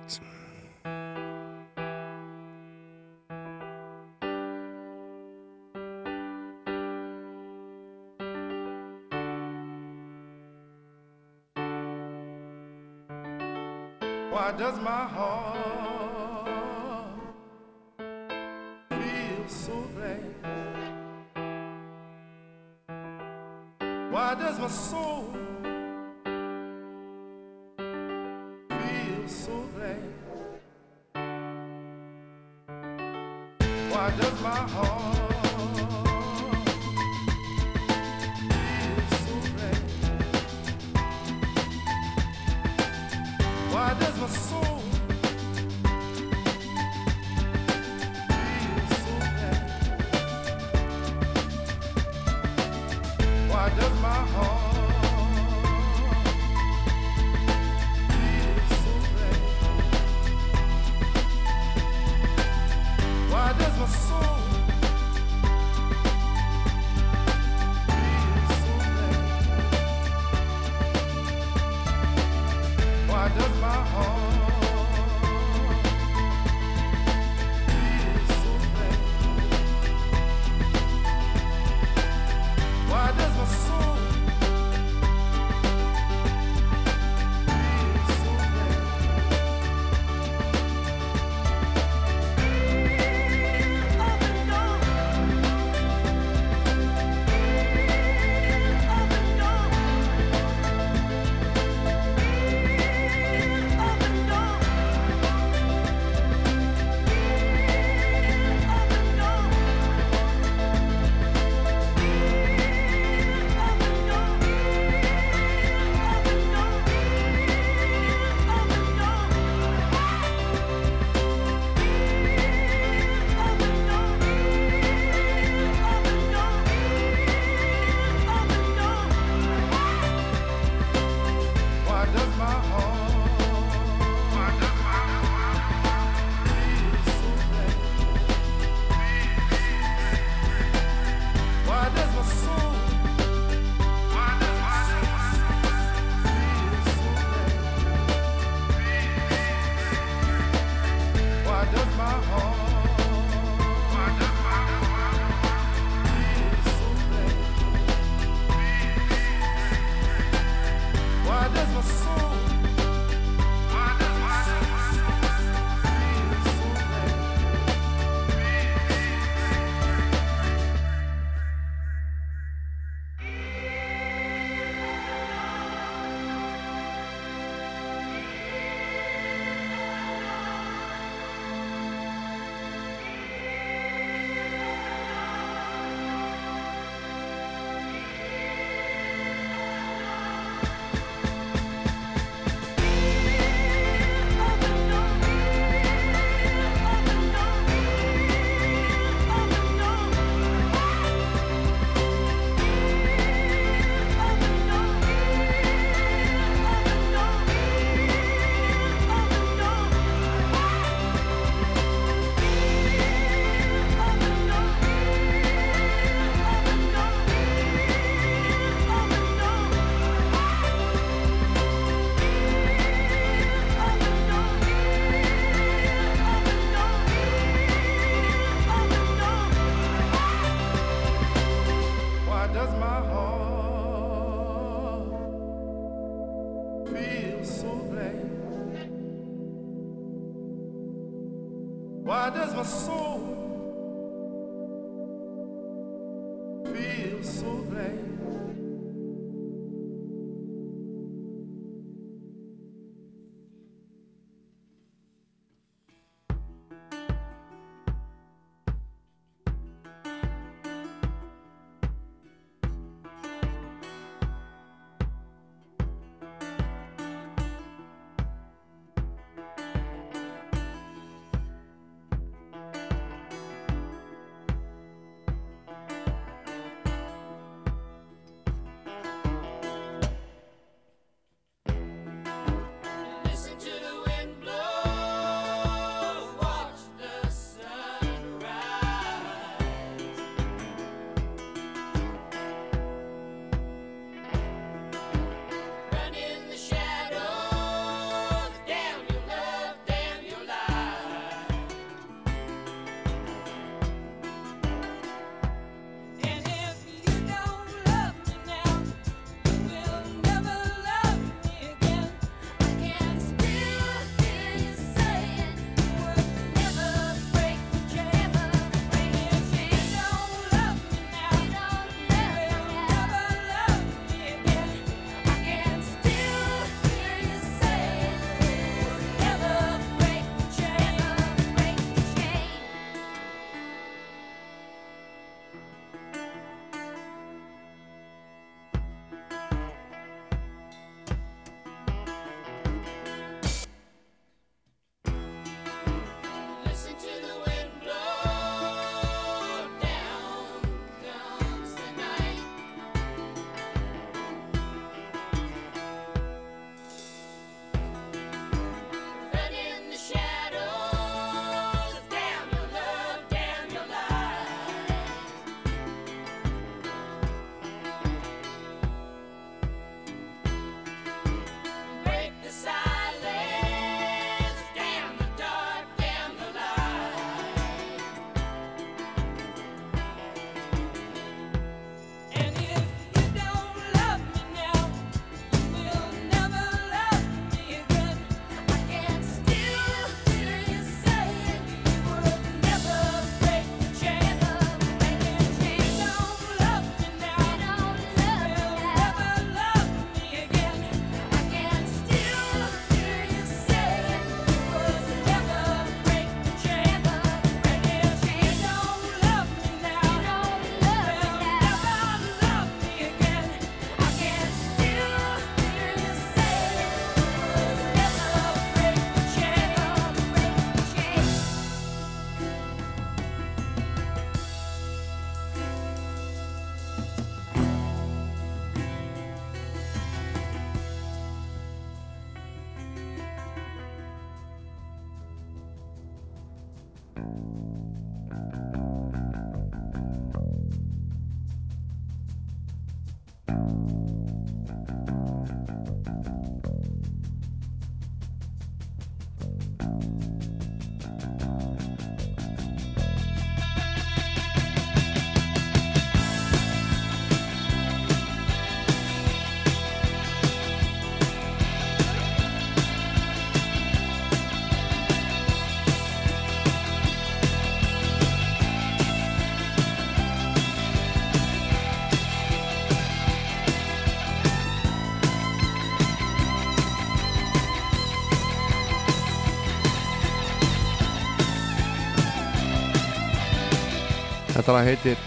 Lag 484.70 484.86
heitir 484.86 485.18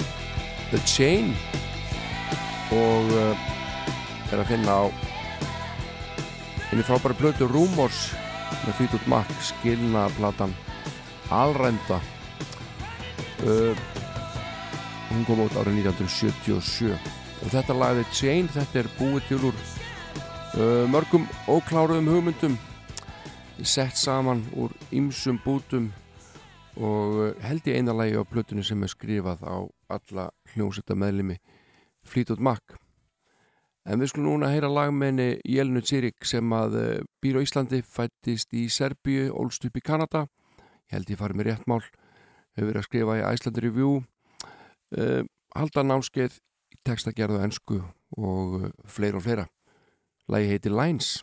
The 0.70 0.78
Chain 0.86 1.32
og 2.70 3.09
uh, 3.11 3.32
er 4.30 4.38
að 4.38 4.51
finna 4.53 4.76
á 4.76 4.84
henni 6.70 6.84
frábæri 6.86 7.16
plötu 7.18 7.49
Rumors 7.51 8.12
með 8.62 8.76
Fleetwood 8.78 9.09
Mac 9.11 9.32
skilna 9.43 10.05
platan 10.14 10.55
Alrænda 11.34 11.99
uh, 13.43 13.74
hún 15.11 15.26
kom 15.26 15.43
út 15.45 15.59
árið 15.59 15.82
1977 15.90 16.93
og 16.95 17.51
þetta 17.51 17.78
lag 17.80 17.99
The 17.99 18.07
Chain 18.14 18.51
þetta 18.53 18.84
er 18.84 18.93
búið 19.01 19.26
til 19.32 19.40
úr 19.51 19.59
uh, 19.59 20.84
mörgum 20.93 21.26
ókláruðum 21.51 22.12
hugmyndum 22.14 22.55
sett 23.59 23.99
saman 23.99 24.47
úr 24.55 24.70
ymsum 24.95 25.43
bútum 25.43 25.90
og 26.78 27.16
uh, 27.18 27.32
held 27.44 27.66
ég 27.68 27.80
eina 27.80 27.94
lagi 27.96 28.16
á 28.16 28.24
plötunni 28.24 28.64
sem 28.64 28.80
er 28.82 28.92
skrifað 28.92 29.42
á 29.44 29.56
alla 29.92 30.28
hljómsetta 30.52 30.96
meðlimi 30.96 31.36
Fleetwood 32.06 32.40
Mac. 32.40 32.76
En 33.84 33.98
við 33.98 34.12
skulum 34.12 34.36
núna 34.36 34.52
heyra 34.52 34.70
lagmenni 34.70 35.40
Jelinu 35.48 35.82
Tsirik 35.82 36.24
sem 36.28 36.54
að 36.54 36.78
uh, 36.78 36.92
býr 37.22 37.40
á 37.40 37.44
Íslandi 37.44 37.82
fættist 37.82 38.54
í 38.54 38.68
Serbíu, 38.70 39.32
ólst 39.34 39.66
upp 39.68 39.76
í 39.76 39.84
Kanada. 39.84 40.26
Ég 40.88 40.96
held 40.96 41.12
ég 41.12 41.20
farið 41.20 41.40
með 41.40 41.50
rétt 41.50 41.68
mál. 41.70 41.82
Hefur 42.56 42.68
verið 42.68 42.82
að 42.82 42.88
skrifa 42.88 43.18
í 43.18 43.26
Iceland 43.32 43.62
Review. 43.64 43.98
Uh, 44.96 45.22
halda 45.56 45.84
námskeið 45.84 46.38
í 46.72 46.80
textagerðu 46.86 47.42
ennsku 47.44 47.82
og 48.16 48.70
fleira 48.88 49.20
og 49.20 49.26
fleira. 49.26 49.48
Lagi 50.30 50.52
heiti 50.52 50.72
Lines 50.72 51.18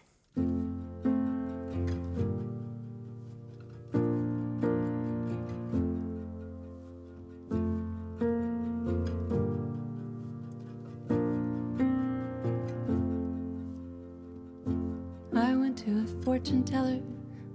fortune 16.24 16.64
teller 16.64 17.00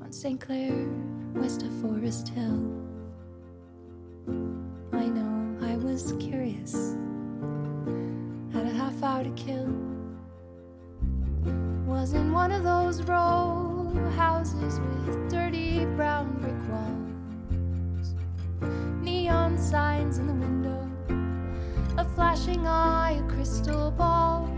on 0.02 0.10
St. 0.10 0.40
Clair, 0.40 0.88
west 1.34 1.62
of 1.62 1.70
Forest 1.82 2.28
Hill. 2.28 2.72
I 4.92 5.06
know 5.06 5.56
I 5.62 5.76
was 5.76 6.14
curious, 6.18 6.96
had 8.52 8.66
a 8.66 8.72
half 8.72 9.02
hour 9.02 9.24
to 9.24 9.30
kill. 9.30 9.66
Was 11.86 12.14
in 12.14 12.32
one 12.32 12.50
of 12.50 12.64
those 12.64 13.02
row 13.02 13.92
houses 14.16 14.80
with 14.80 15.30
dirty 15.30 15.84
brown 15.96 16.32
brick 16.40 16.54
walls, 16.70 18.14
neon 19.02 19.58
signs 19.58 20.18
in 20.18 20.26
the 20.26 20.34
window, 20.34 20.88
a 21.98 22.04
flashing 22.14 22.66
eye, 22.66 23.22
a 23.22 23.28
crystal 23.28 23.90
ball. 23.90 24.53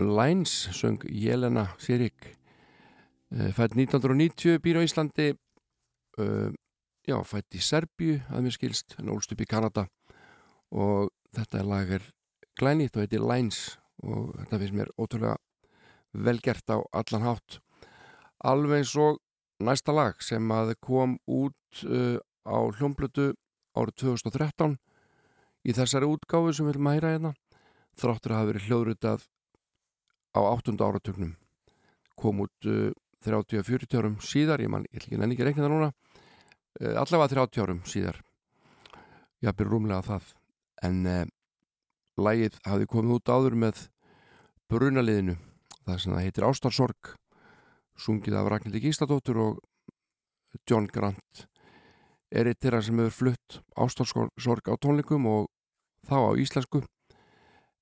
Lines 0.00 0.68
söng 0.72 1.02
Jelena 1.04 1.68
Sirik. 1.78 2.36
Fætt 3.30 3.76
1990 3.76 4.58
býr 4.64 4.80
á 4.80 4.82
Íslandi. 4.82 5.34
Uh, 6.18 6.50
já, 7.06 7.20
fætt 7.22 7.54
í 7.54 7.60
Serbíu 7.62 8.18
að 8.32 8.46
mér 8.46 8.54
skilst, 8.56 8.96
en 8.98 9.12
ólst 9.12 9.32
upp 9.32 9.40
í 9.44 9.48
Kanada. 9.48 9.86
Og 10.72 11.12
þetta 11.36 11.62
lag 11.68 11.92
er 12.00 12.06
glænýtt 12.58 12.96
og 12.96 13.04
heitir 13.04 13.22
Lines. 13.22 13.76
Og 14.02 14.32
þetta 14.38 14.60
finnst 14.62 14.78
mér 14.80 14.92
ótrúlega 14.96 15.36
velgert 16.16 16.72
á 16.72 16.80
allan 16.96 17.26
hátt. 17.28 17.60
Alveg 18.40 18.88
og 18.98 19.20
næsta 19.60 19.92
lag 19.92 20.22
sem 20.24 20.48
að 20.50 20.74
kom 20.80 21.18
út 21.28 21.84
uh, 21.84 22.16
á 22.48 22.58
hljómblötu 22.72 23.34
árið 23.76 24.00
2013 24.02 24.78
í 25.68 25.76
þessari 25.76 26.08
útgáfu 26.08 26.54
sem 26.56 26.66
við 26.66 26.78
viljum 26.78 26.88
að 26.88 26.96
heyra 26.96 27.12
hérna 27.14 27.32
þráttur 28.00 28.32
að 28.32 28.40
hafa 28.40 28.50
verið 28.50 28.66
hljóðrutað 28.66 29.28
á 30.36 30.40
áttunda 30.50 30.86
áratugnum. 30.86 31.34
Kom 32.18 32.44
út 32.44 32.68
uh, 32.68 32.90
30-40 33.26 33.98
árum 33.98 34.16
síðar 34.24 34.62
ég, 34.64 34.70
man, 34.72 34.86
ekki 34.94 35.18
nenni 35.18 35.36
ekki 35.36 35.48
reikna 35.48 35.66
það 35.66 35.74
núna 35.74 35.90
uh, 35.90 36.94
allavega 37.02 37.34
30 37.34 37.64
árum 37.64 37.82
síðar. 37.88 38.20
Ég 39.40 39.50
hafði 39.50 39.68
rúmlega 39.68 40.06
það. 40.06 40.32
En 40.86 41.00
uh, 41.08 41.24
lægið 42.20 42.60
hafði 42.66 42.90
komið 42.92 43.16
út 43.18 43.32
áður 43.32 43.56
með 43.64 43.86
brunaliðinu 44.70 45.36
það 45.86 46.02
sem 46.02 46.14
það 46.14 46.24
heitir 46.26 46.46
Ástarsorg 46.46 47.14
sungið 48.00 48.36
af 48.38 48.48
Ragnhildi 48.48 48.82
Gísladóttur 48.84 49.40
og 49.42 49.60
John 50.68 50.88
Grant. 50.90 51.46
Er 52.30 52.46
eitt 52.46 52.60
þeirra 52.62 52.80
sem 52.84 53.00
hefur 53.02 53.16
flutt 53.16 53.60
Ástarsorg 53.74 54.70
á 54.70 54.74
tónleikum 54.80 55.26
og 55.28 55.48
þá 56.06 56.16
á 56.30 56.32
íslensku. 56.38 56.82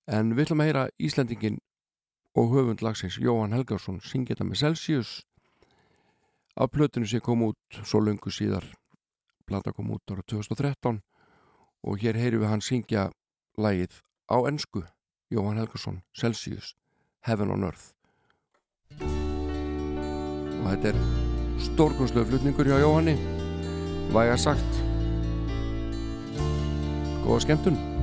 En 0.08 0.32
við 0.34 0.46
ætlum 0.46 0.62
að 0.64 0.70
heyra 0.70 0.84
Íslendingin 0.96 1.58
og 2.38 2.52
höfund 2.54 2.82
lagsins 2.82 3.18
Jóhann 3.18 3.54
Helgarsson 3.56 3.98
syngja 4.04 4.36
þetta 4.36 4.46
með 4.46 4.60
Celsius. 4.62 5.10
Af 6.54 6.70
plötinu 6.70 7.06
sem 7.06 7.22
kom 7.22 7.42
út 7.48 7.80
svo 7.82 8.00
lungu 8.02 8.30
síðar 8.30 8.66
plata 9.48 9.72
kom 9.72 9.90
út 9.94 10.12
ára 10.12 10.22
2013 10.22 11.00
og 11.82 12.02
hér 12.02 12.18
heyrum 12.20 12.44
við 12.44 12.52
hann 12.52 12.62
syngja 12.62 13.08
lægið 13.58 14.00
á 14.30 14.36
ennsku 14.50 14.84
Jóhann 15.34 15.58
Helgason, 15.58 16.02
Celsius 16.14 16.74
Heaven 17.26 17.50
on 17.50 17.66
Earth. 17.66 17.92
Og 19.02 20.64
þetta 20.70 20.92
er 20.94 21.02
stórkonslega 21.66 22.30
flutningur 22.30 22.70
hjá 22.70 22.78
Jóhanni. 22.80 23.18
Væga 24.14 24.38
sagt. 24.40 24.82
Góða 27.26 27.44
skemmtun 27.44 27.97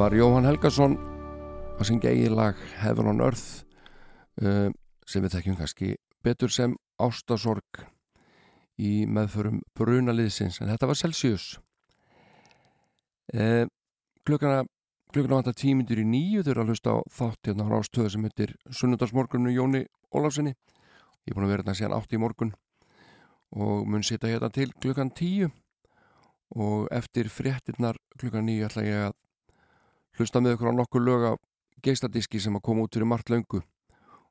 var 0.00 0.14
Jóhann 0.16 0.46
Helgason 0.48 0.94
að 1.76 1.88
syngja 1.90 2.12
eigin 2.14 2.32
lag 2.32 2.56
Heaven 2.80 3.10
on 3.10 3.18
Earth 3.20 3.66
uh, 4.40 4.70
sem 5.04 5.20
við 5.20 5.34
þekkjum 5.34 5.58
kannski 5.58 5.88
betur 6.24 6.52
sem 6.54 6.72
ástasorg 6.96 7.82
í 8.80 9.04
meðförum 9.04 9.58
brunaliðsins 9.76 10.62
en 10.62 10.70
þetta 10.72 10.88
var 10.88 11.00
Celsius. 11.02 11.50
Uh, 13.34 13.68
klukkana 14.24 14.64
klukkana 15.12 15.42
vantar 15.42 15.58
tímyndur 15.60 16.00
í 16.00 16.08
nýju 16.08 16.46
þau 16.46 16.52
eru 16.54 16.64
að 16.64 16.72
hlusta 16.72 16.96
á 16.96 16.98
þátt 17.20 17.50
hérna 17.50 17.68
á 17.68 17.72
rástöðu 17.74 18.16
sem 18.16 18.28
heitir 18.30 18.56
Sunnundarsmorgunnu 18.72 19.52
Jóni 19.52 19.84
Ólafsinni 20.16 20.54
ég 20.56 21.34
er 21.34 21.36
búin 21.36 21.50
að 21.50 21.58
vera 21.58 21.66
hérna 21.66 21.76
síðan 21.76 22.00
átt 22.00 22.16
í 22.16 22.24
morgun 22.24 22.54
og 23.52 23.84
mun 23.84 24.06
sita 24.06 24.32
hérna 24.32 24.48
til 24.48 24.72
klukkan 24.80 25.12
tíu. 25.12 25.52
Og 26.56 26.88
eftir 26.90 27.28
fréttinnar 27.30 28.00
klukkan 28.16 28.48
nýju 28.48 28.64
ætla 28.66 28.82
ég 28.88 29.10
að 29.10 29.20
hlusta 30.20 30.40
með 30.44 30.58
ykkur 30.58 30.68
á 30.68 30.74
nokkur 30.76 31.00
lög 31.00 31.22
af 31.30 31.38
geistadiski 31.80 32.40
sem 32.42 32.56
að 32.58 32.64
koma 32.66 32.84
út 32.84 32.92
fyrir 32.92 33.08
margt 33.08 33.30
löngu 33.32 33.62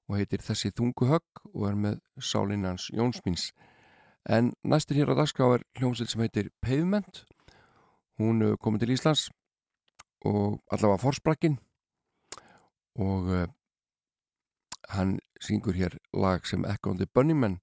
og 0.09 0.17
heitir 0.17 0.43
Þessi 0.45 0.69
þungu 0.77 1.07
högg 1.09 1.41
og 1.49 1.63
er 1.69 1.77
með 1.77 1.97
sálinnans 2.21 2.89
Jónsmins 2.93 3.49
en 4.29 4.51
næstur 4.61 4.99
hér 4.99 5.13
á 5.13 5.17
dagskrá 5.17 5.47
er 5.55 5.65
hljómsveit 5.79 6.11
sem 6.11 6.21
heitir 6.21 6.51
Pavement. 6.61 7.23
Hún 8.21 8.43
uh, 8.45 8.57
komið 8.61 8.83
til 8.83 8.93
Íslands 8.97 9.29
og 10.27 10.59
allavega 10.69 11.01
forsprakkin 11.01 11.57
og 12.99 13.33
uh, 13.33 13.45
hann 14.93 15.17
syngur 15.41 15.73
hér 15.73 15.97
lag 16.13 16.45
sem 16.45 16.65
the 16.65 17.07
Bunnymen 17.07 17.59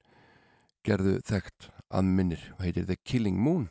gerðu 0.82 1.20
þekkt 1.22 1.70
að 1.90 2.10
minnir 2.10 2.42
og 2.56 2.64
heitir 2.64 2.86
The 2.86 2.96
Killing 3.04 3.38
Moon 3.38 3.68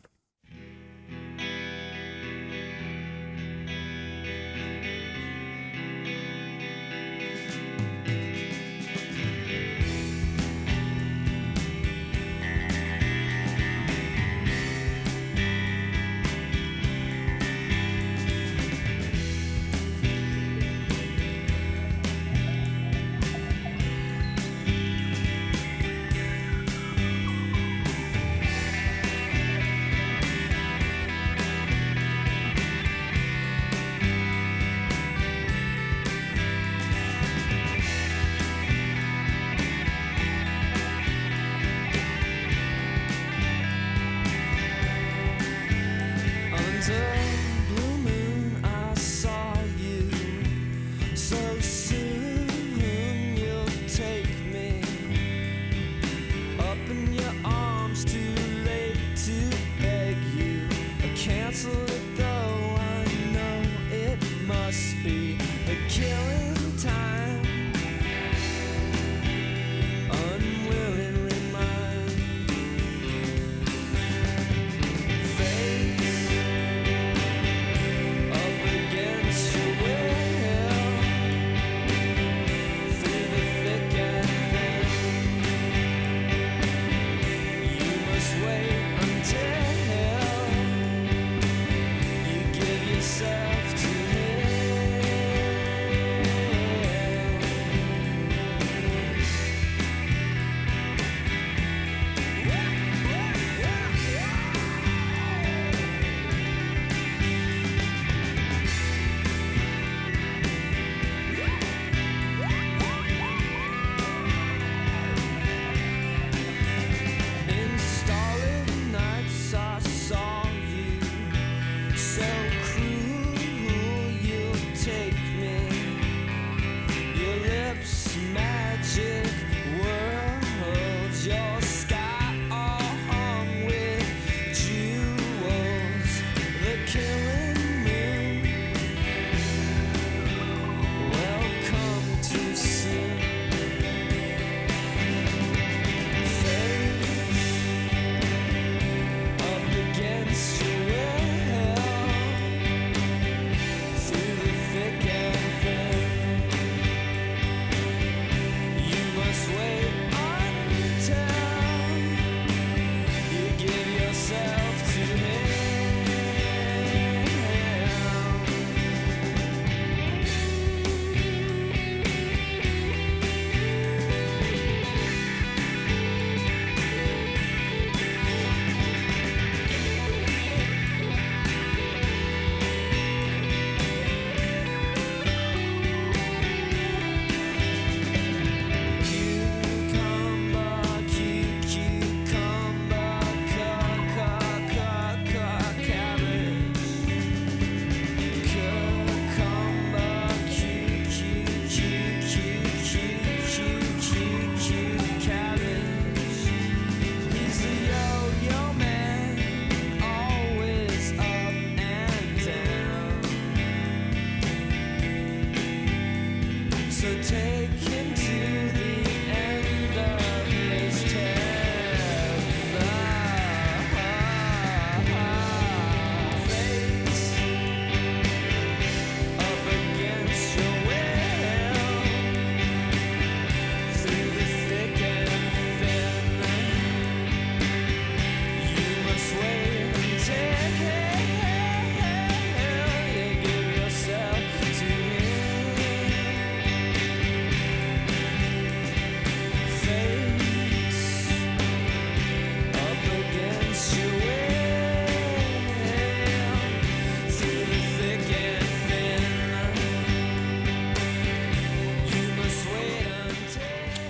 Jesus. 46.86 47.25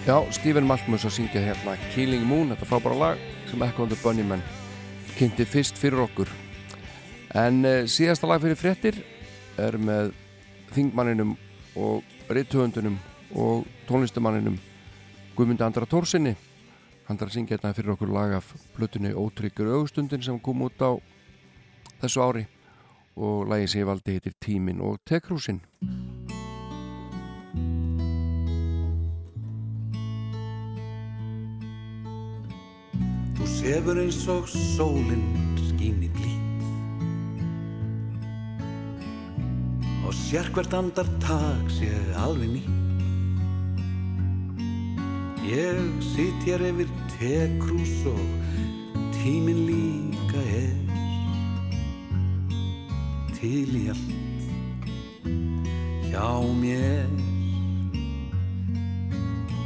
Já, 0.05 0.19
Stephen 0.29 0.67
Maltmus 0.69 1.01
að 1.07 1.15
syngja 1.15 1.41
hérna 1.41 1.71
Killing 1.95 2.27
Moon, 2.29 2.51
þetta 2.53 2.67
frábæra 2.69 2.97
lag 2.99 3.21
sem 3.49 3.63
Echo 3.65 3.87
and 3.87 3.89
the 3.89 3.97
Bunnymen 4.03 4.43
kynnti 5.17 5.47
fyrst 5.49 5.79
fyrir 5.81 6.03
okkur. 6.03 6.29
En 7.33 7.65
uh, 7.65 7.87
síðasta 7.89 8.29
lag 8.29 8.43
fyrir 8.43 8.59
fréttir 8.59 8.99
er 9.57 9.79
með 9.81 10.11
þingmanninum 10.75 11.33
og 11.81 12.05
reythöfundunum 12.29 12.99
og 13.33 13.65
tónlistamanninum 13.89 14.61
Guðmundi 15.33 15.65
Andra 15.65 15.89
Tórsinni 15.89 16.35
hann 17.09 17.17
er 17.17 17.25
að 17.25 17.39
syngja 17.39 17.57
hérna 17.57 17.73
fyrir 17.73 17.95
okkur 17.95 18.13
lag 18.13 18.37
af 18.37 18.53
plötunni 18.77 19.09
Ótryggur 19.09 19.73
augustundin 19.73 20.21
sem 20.21 20.37
kom 20.37 20.67
út 20.69 20.85
á 20.85 20.93
þessu 22.03 22.21
ári 22.21 22.45
og 23.17 23.49
lagi 23.49 23.73
sem 23.73 23.81
ég 23.81 23.89
valdi 23.89 24.19
heitir 24.19 24.37
Tímin 24.37 24.85
og 24.85 25.01
Tekrúsin 25.01 25.63
Þú 33.45 33.51
sefur 33.53 33.99
eins 34.01 34.23
og 34.33 34.47
sólinn 34.49 35.25
skín 35.67 35.99
í 36.01 36.07
blít. 36.15 36.63
Og 40.01 40.15
sér 40.17 40.49
hvert 40.55 40.73
andartak 40.73 41.69
sé 41.69 41.91
alveg 42.23 42.55
nýtt. 42.55 43.03
Ég 45.45 45.77
sitt 46.01 46.41
hér 46.49 46.65
yfir 46.71 46.89
tekrús 47.19 47.93
og 48.09 48.25
tíminn 49.19 49.61
líka 49.69 50.41
er 50.49 50.73
til 53.37 53.69
í 53.77 53.85
allt 53.93 54.41
hjá 56.09 56.33
mér. 56.63 57.13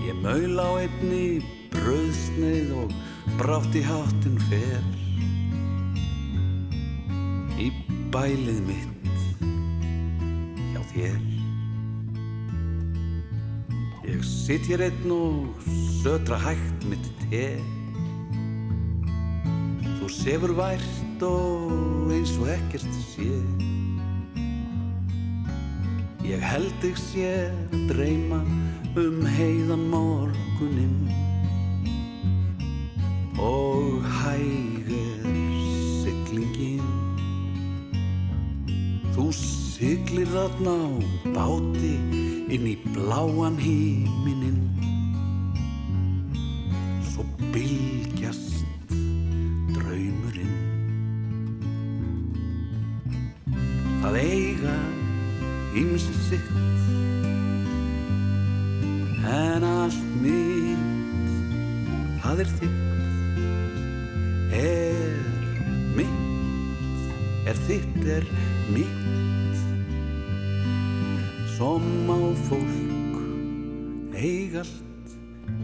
Ég 0.04 0.20
maul 0.20 0.60
á 0.68 0.84
einni 0.84 1.40
bröðsneið 1.72 2.76
og 2.84 3.00
brátt 3.38 3.76
í 3.78 3.82
háttun 3.86 4.38
fer. 4.50 4.86
Í 7.60 7.70
bælið 8.14 8.62
mitt 8.68 9.10
hjá 10.72 10.82
þér. 10.94 11.20
Ég 14.10 14.26
sitt 14.26 14.66
hér 14.72 14.88
einn 14.88 15.14
og 15.14 15.70
södra 16.00 16.40
hægt 16.42 16.88
mitt 16.90 17.12
te. 17.28 17.46
Þú 20.00 20.10
sefur 20.16 20.56
vært 20.58 21.26
og 21.28 22.10
eins 22.16 22.34
og 22.40 22.50
ekkert 22.56 23.02
sé. 23.12 23.30
Ég 26.26 26.42
held 26.46 26.74
þig 26.82 26.98
sé 27.02 27.32
að 27.74 27.88
dreyma 27.90 28.44
um 28.98 29.26
heiðan 29.38 29.90
morguninn 29.92 31.29
og 33.40 34.04
hægur 34.04 35.24
siglingin. 36.04 36.84
Þú 39.16 39.26
siglir 39.36 40.28
þarna 40.34 40.76
á 40.76 40.92
báti 41.36 41.96
inn 42.52 42.66
í 42.68 42.76
bláan 42.92 43.56
híminin 43.62 44.60
Svo 47.10 47.24
bylgjast 47.54 48.66
draumurinn. 49.76 50.56
Það 54.02 54.20
eiga 54.24 54.76
ýmsi 55.80 56.14
sitt. 56.28 56.52
En 59.30 59.64
allt 59.68 60.06
mitt, 60.24 61.28
það 62.24 62.46
er 62.46 62.54
þitt 62.60 62.99
er 67.50 67.58
þitt, 67.66 68.04
er 68.06 68.26
mitt. 68.74 69.58
Som 71.58 71.84
á 72.06 72.20
fólk 72.46 73.18
eig 74.14 74.56
allt 74.60 75.16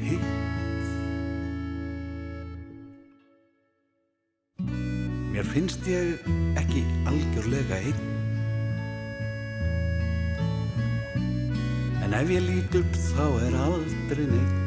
hitt. 0.01 0.33
Mér 5.35 5.45
finnst 5.51 5.85
ég 5.91 6.25
ekki 6.57 6.83
algjörlega 7.05 7.79
einn. 7.83 8.03
En 12.05 12.13
ef 12.17 12.29
ég 12.33 12.45
lít 12.49 12.79
upp 12.81 13.01
þá 13.11 13.25
er 13.45 13.57
aldrei 13.65 14.27
neitt 14.29 14.61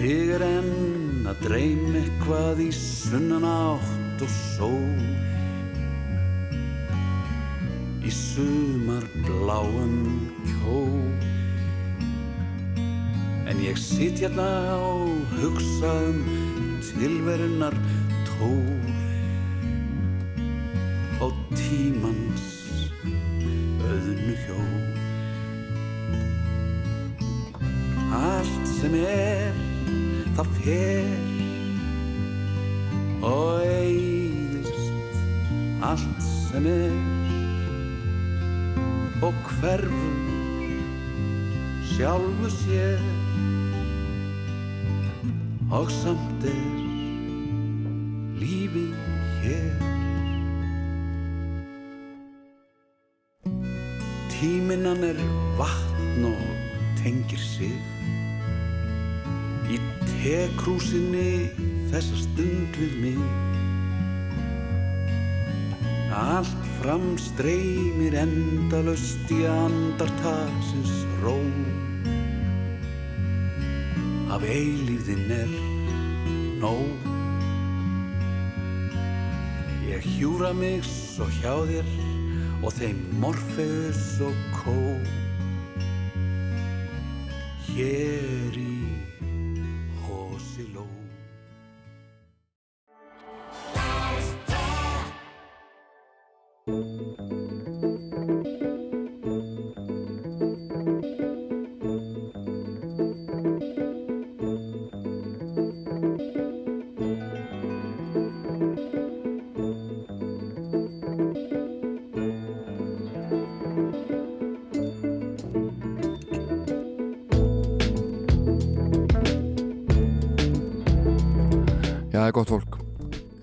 Þig 0.00 0.30
er 0.36 0.44
enn 0.46 1.26
að 1.28 1.42
dreym 1.44 1.96
eitthvað 1.98 2.62
í 2.64 2.68
sunnan 2.76 3.44
átt 3.44 3.99
og 4.24 4.32
sól 4.36 5.00
Í 8.04 8.10
sumar 8.14 9.04
bláum 9.26 9.96
kjól 10.46 11.10
En 13.50 13.64
ég 13.66 13.76
sit 13.80 14.22
hérna 14.22 14.50
og 14.78 15.26
hugsa 15.40 15.90
um 16.08 16.22
tilverunar 16.80 17.74
tól 18.24 18.80
og 21.20 21.32
tímans 21.52 22.50
auðnu 23.90 24.34
hjól. 24.44 24.82
Allt 28.10 28.66
sem 28.68 28.94
er, 29.00 29.54
það 30.36 30.48
fer 30.60 31.28
og 33.20 33.60
eyðist 33.66 33.89
allt 35.82 36.22
sem 36.22 36.66
er 36.66 36.92
og 39.22 39.32
hverfur 39.32 40.30
sjálfu 41.84 42.48
sér. 42.48 43.00
Og 45.70 45.90
samt 45.90 46.44
er 46.44 46.78
lífið 48.40 48.94
hér. 49.42 49.76
Tíminnan 54.32 55.04
er 55.04 55.20
vatn 55.60 56.24
og 56.32 56.48
tengir 57.02 57.44
sig. 57.44 57.76
Í 59.70 59.78
tekrúsinni 60.08 61.52
þessa 61.92 62.24
stund 62.24 62.80
við 62.80 62.98
mig 63.04 63.49
Allt 66.10 66.66
fram 66.80 67.14
streymir 67.22 68.16
endalust 68.18 69.30
í 69.30 69.44
andartaksins 69.46 71.04
ró. 71.22 71.36
Af 74.34 74.42
eilíðin 74.42 75.30
er 75.36 75.52
nóg. 76.58 77.06
Ég 79.86 80.08
hjúra 80.16 80.50
mig 80.54 80.82
svo 80.86 81.30
hjá 81.38 81.54
þér 81.70 81.94
og 82.58 82.74
þeim 82.74 83.06
Morfeus 83.22 84.18
og 84.26 84.42
Kó. 84.58 84.76
Hér 87.70 88.58
í 88.58 88.69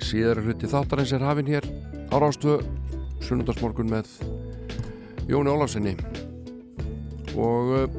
Síðar 0.08 0.40
hluti 0.40 0.70
þáttarins 0.72 1.12
er 1.12 1.24
hafinn 1.26 1.50
hér 1.52 1.66
á 2.08 2.16
Rástu 2.16 2.54
sunnundarsmorgun 3.26 3.90
með 3.92 4.08
Jóni 5.28 5.52
Ólafsinni 5.52 5.98
og 7.36 7.72
uh, 7.76 7.98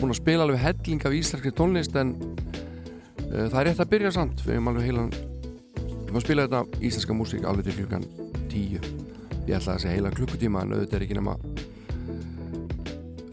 búin 0.00 0.10
að 0.10 0.18
spila 0.18 0.42
alveg 0.42 0.58
helling 0.64 1.04
af 1.06 1.14
íslenski 1.14 1.52
tónlist 1.54 1.94
en 2.00 2.16
uh, 2.18 3.46
það 3.46 3.58
er 3.60 3.68
rétt 3.68 3.82
að 3.84 3.92
byrja 3.92 4.12
samt. 4.16 4.42
Við 4.42 4.56
erum 4.56 4.72
alveg 4.72 4.88
heilan 4.88 5.12
við 5.14 6.08
erum 6.08 6.18
að 6.18 6.26
spila 6.26 6.46
þetta 6.48 6.82
íslenska 6.88 7.16
músík 7.20 7.46
alveg 7.46 7.68
til 7.68 7.76
klukkan 7.78 8.08
10 8.50 8.90
ég 9.46 9.54
ætla 9.54 9.76
að 9.76 9.84
segja 9.84 9.94
heila 9.94 10.12
klukkutíma 10.14 10.64
en 10.64 10.74
auðvitað 10.74 10.98
er 10.98 11.04
ekki 11.06 11.18
nema 11.20 11.36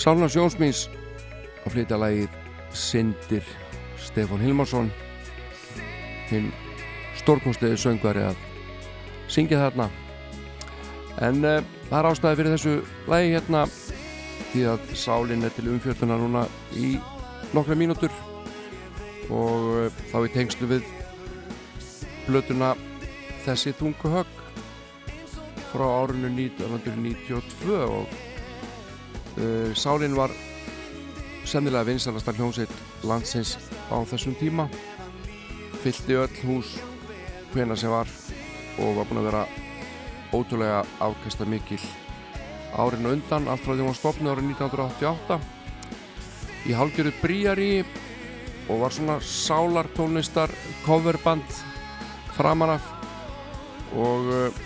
syndir 0.00 0.16
Sálna 0.16 0.28
Sjónsmís 0.32 0.88
að 1.66 1.74
flytja 1.74 1.98
lagið 1.98 2.30
Sindir 2.72 3.44
Stefán 4.00 4.40
Hilmarsson. 4.40 4.90
Hinn 6.30 6.52
stórkonstiði 7.18 7.76
söngvari 7.76 8.22
að 8.30 8.38
syngja 9.28 9.58
þarna. 9.60 9.90
En 11.20 11.44
uh, 11.44 11.60
það 11.90 11.98
er 11.98 12.08
ástæði 12.10 12.38
fyrir 12.38 12.54
þessu 12.54 12.74
lagi 13.10 13.34
hérna 13.34 13.66
því 14.52 14.64
að 14.72 14.94
sálinn 14.96 15.44
er 15.44 15.52
til 15.52 15.68
umfjölduna 15.68 16.16
núna 16.16 16.46
í 16.72 16.94
nokkra 17.52 17.76
mínútur. 17.76 18.14
Og 19.28 19.68
uh, 19.84 20.00
þá 20.08 20.18
í 20.24 20.32
tengslu 20.32 20.70
við 20.70 20.88
blötuna 22.24 22.72
þessi 23.44 23.76
þungu 23.76 24.16
högg 24.16 24.42
frá 25.74 25.86
árinu 26.00 26.32
1992 26.32 27.84
og 27.84 28.29
uh, 29.38 29.74
Sálin 29.74 30.16
var 30.16 30.32
sennilega 31.44 31.86
vinsalasta 31.86 32.32
hljómsveit 32.36 32.72
landsins 33.04 33.56
á 33.90 33.96
þessum 34.06 34.36
tíma. 34.38 34.68
Fyllti 35.82 36.16
öll 36.18 36.42
hús 36.44 36.76
hvena 37.54 37.76
sem 37.76 37.90
var 37.90 38.08
og 38.78 38.98
var 38.98 39.08
búin 39.08 39.22
að 39.22 39.28
vera 39.30 39.46
ótrúlega 40.36 40.82
afkasta 41.02 41.46
mikil 41.48 41.80
árinu 42.78 43.14
undan 43.16 43.48
allt 43.50 43.64
frá 43.64 43.74
því 43.74 43.86
hún 43.88 43.98
stopnið 43.98 44.32
árið 44.34 44.52
1988 44.52 45.40
í 46.70 46.76
hálgjöru 46.76 47.12
bríari 47.22 47.72
og 48.70 48.84
var 48.84 48.94
svona 48.94 49.16
sálartónlistar 49.24 50.52
coverband 50.84 51.58
framan 52.36 52.76
af. 52.76 52.84
Og 53.96 54.30
uh, 54.30 54.62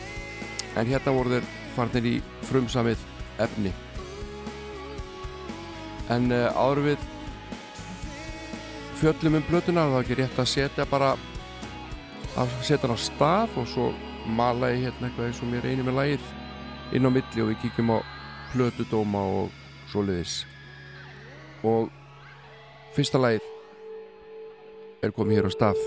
en 0.76 0.90
hérna 0.90 1.14
voru 1.16 1.38
þeir 1.38 1.48
farnir 1.78 2.10
í 2.10 2.14
frumsamið 2.50 3.00
efni 3.40 3.72
en 6.12 6.32
uh, 6.32 6.50
áður 6.52 6.80
við 6.88 7.04
fjöllum 9.00 9.38
um 9.38 9.46
blötuna 9.48 9.86
þá 9.88 9.96
er 9.96 10.02
ekki 10.02 10.18
rétt 10.20 10.40
að 10.40 10.50
setja 10.52 10.86
bara 10.88 11.12
að 12.40 12.56
setja 12.60 12.84
hann 12.86 12.96
á 12.96 13.00
stað 13.00 13.58
og 13.60 13.68
svo 13.70 13.90
mala 14.24 14.72
ég 14.72 14.88
hérna 14.88 15.08
eitthvað 15.08 15.28
eins 15.28 15.42
og 15.44 15.50
mér 15.52 15.68
einu 15.68 15.86
með 15.86 15.98
lagið 16.00 16.26
inn 16.96 17.08
á 17.08 17.10
milli 17.14 17.44
og 17.44 17.50
við 17.52 17.60
kíkjum 17.64 17.94
á 17.94 17.98
plötudóma 18.54 19.22
og 19.42 19.62
svoleiðis. 19.92 20.42
Og 21.64 21.88
fyrsta 22.96 23.20
lagið 23.20 23.48
er 25.04 25.14
komið 25.14 25.40
hér 25.40 25.48
á 25.48 25.52
stað. 25.52 25.80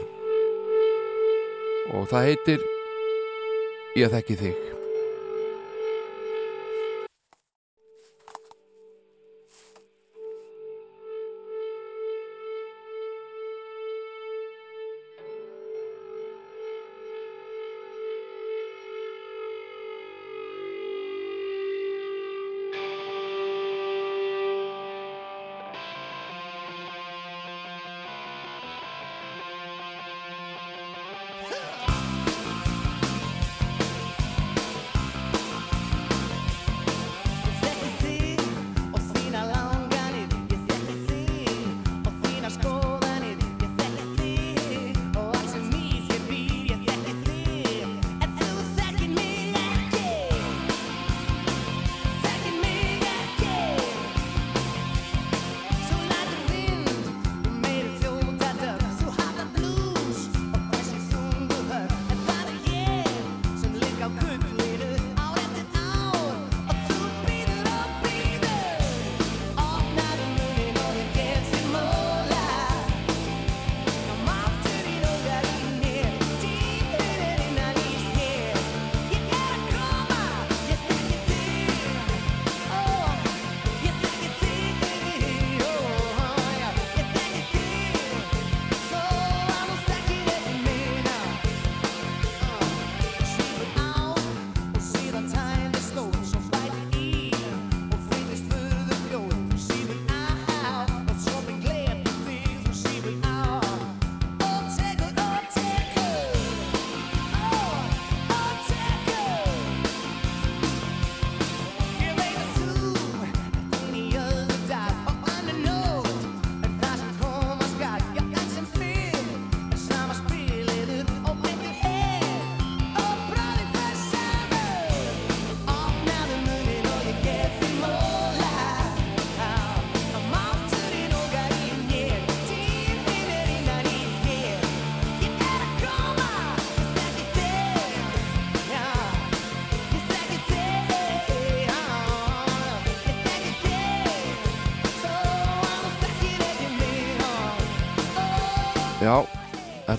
Og 1.97 2.09
það 2.11 2.27
heitir 2.27 2.65
Ég 3.97 4.11
þekki 4.13 4.35
þig 4.37 4.76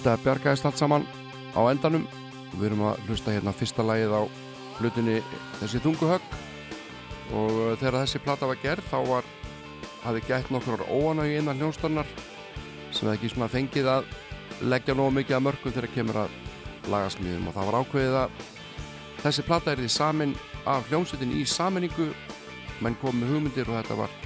þetta 0.09 0.24
bjargaðist 0.24 0.68
allt 0.68 0.80
saman 0.80 1.06
á 1.52 1.61
endanum. 1.68 2.06
Og 2.48 2.56
við 2.59 2.70
erum 2.70 2.84
að 2.88 3.00
hlusta 3.09 3.34
hérna 3.34 3.52
fyrsta 3.56 3.84
lagið 3.84 4.14
á 4.16 4.22
hlutinni 4.78 5.18
þessi 5.59 5.80
þunguhögg 5.84 6.36
og 7.36 7.50
uh, 7.52 7.72
þegar 7.76 7.98
þessi 8.02 8.20
plata 8.24 8.48
var 8.48 8.61
gerð 8.62 8.86
þá 8.88 8.98
var 9.09 9.26
hafði 10.04 10.22
gætt 10.28 10.52
nokkur 10.54 10.84
óanægi 10.86 11.40
innan 11.42 11.59
hljónstarnar 11.61 12.09
sem 12.94 13.09
hefði 13.09 13.16
ekki 13.18 13.32
svona 13.34 13.50
fengið 13.52 13.90
að 13.92 14.06
leggja 14.64 14.96
nógu 14.96 15.16
mikið 15.18 15.36
að 15.36 15.44
mörgum 15.48 15.74
þegar 15.74 15.94
kemur 15.96 16.20
að 16.22 16.38
lagasmíðum. 16.88 17.50
Og 17.50 17.59
það 17.59 17.68
var 17.68 17.78
ákveðið 17.82 18.16
að 18.22 18.40
þessi 19.26 19.44
plata 19.50 19.74
er 19.74 19.82
því 19.82 19.90
samin 19.92 20.34
af 20.68 20.88
hljómsveitin 20.88 21.36
í 21.36 21.44
saminningu 21.48 22.09
menn 22.84 22.96
kom 23.02 23.18
með 23.18 23.34
hugmyndir 23.34 23.68
og 23.68 23.80
þetta 23.80 23.98
var 23.98 24.16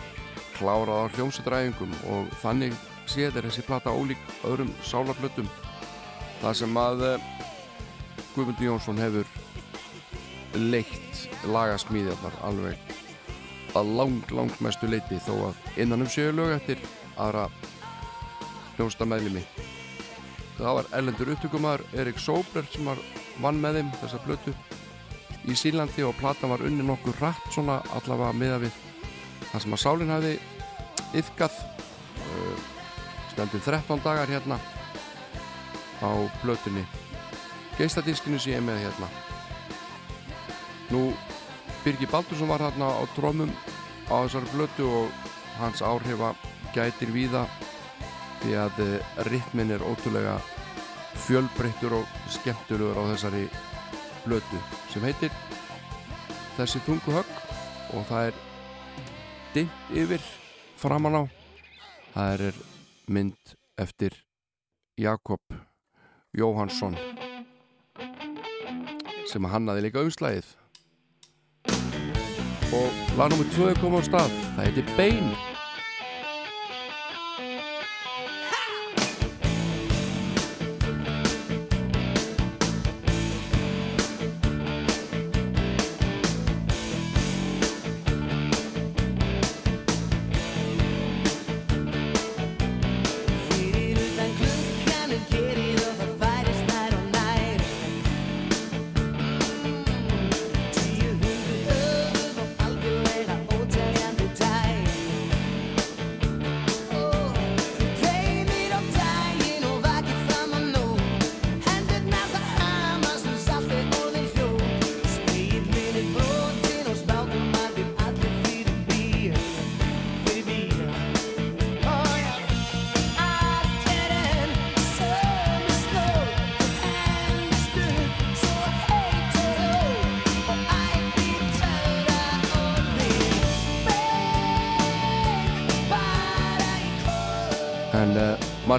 klárað 0.59 1.05
á 1.09 1.12
hljómsveitræfingum 1.16 1.99
og 2.12 2.33
þannig 2.45 2.76
séð 3.11 3.41
er 3.41 3.49
þessi 3.49 3.66
plata 3.66 3.93
ólík 3.93 4.20
öðrum 4.47 4.70
sálarflötum 4.87 5.49
það 6.43 6.59
sem 6.59 6.78
að 6.82 7.05
eh, 7.07 7.26
Guðmundur 8.32 8.66
Jónsson 8.66 9.01
hefur 9.03 9.28
leitt 10.59 11.26
lagasmíðjarnar 11.49 12.38
alveg 12.45 12.90
að 13.78 13.93
lang, 13.97 14.18
lang 14.34 14.53
mestu 14.64 14.88
leiti 14.90 15.20
þó 15.24 15.32
að 15.49 15.80
innan 15.80 16.05
um 16.05 16.11
séu 16.11 16.32
lög 16.34 16.57
eftir 16.59 16.82
aðra 17.20 17.47
hljósta 18.76 19.07
meðlimi 19.09 19.45
það 20.59 20.78
var 20.78 20.90
erlendur 20.99 21.32
upptökumar 21.34 21.84
Erik 21.97 22.20
Sóbler 22.20 22.66
sem 22.72 22.90
var 22.90 23.01
vann 23.40 23.61
með 23.62 23.80
þeim 23.80 23.95
þessa 24.03 24.20
blötu 24.26 24.55
í 25.49 25.57
Sýlandi 25.59 26.05
og 26.07 26.18
platan 26.18 26.53
var 26.53 26.64
unni 26.66 26.84
nokkur 26.86 27.16
rætt 27.22 27.49
svona 27.55 27.80
allavega 27.97 28.36
miða 28.36 28.61
við 28.66 28.76
það 29.53 29.64
sem 29.64 29.76
að 29.78 29.82
sálinn 29.84 30.12
hafi 30.12 30.34
yfkað 31.22 31.57
uh, 32.26 32.68
stendur 33.32 33.64
13 33.64 34.05
dagar 34.05 34.30
hérna 34.30 34.61
á 36.03 36.11
blötunni 36.42 36.84
geistadiskinu 37.78 38.38
sem 38.38 38.53
ég 38.53 38.61
er 38.61 38.64
með 38.66 38.80
hérna. 38.84 39.09
Nú 40.92 41.03
Birgi 41.82 42.07
Baldursson 42.11 42.50
var 42.50 42.62
hérna 42.62 42.90
á 42.94 43.03
trómum 43.16 43.50
á 44.12 44.16
þessari 44.22 44.53
blötu 44.53 44.86
og 44.86 45.30
hans 45.59 45.82
áhrifa 45.82 46.34
gætir 46.76 47.12
víða 47.14 47.46
því 48.42 48.57
að 48.61 48.82
ritmin 49.30 49.72
er 49.72 49.84
ótrúlega 49.86 50.36
fjölbreyttur 51.24 51.96
og 52.00 52.14
skemmtulegur 52.34 52.98
á 52.98 53.05
þessari 53.14 53.46
blötu 54.26 54.61
sem 54.92 55.05
heitir 55.07 55.32
þessi 56.59 56.82
þungu 56.86 57.16
högg 57.18 57.32
og 57.96 58.07
það 58.11 58.30
er 58.30 58.40
dimmt 59.57 59.96
yfir 59.96 60.30
framan 60.76 61.18
á. 61.18 61.22
Það 62.12 62.46
er 62.48 62.62
mynd 63.09 63.57
eftir 63.80 64.16
Jakob 65.00 65.40
Jóhansson 66.33 66.95
sem 69.28 69.45
hannaði 69.53 69.83
líka 69.85 70.01
umslæðið 70.01 70.47
og 72.72 73.03
lag 73.18 73.35
nr. 73.37 73.49
2 73.53 73.66
er 73.68 73.80
komið 73.83 74.01
á 74.01 74.09
stað 74.09 74.39
það 74.55 74.62
heitir 74.64 74.95
Bein 74.97 75.28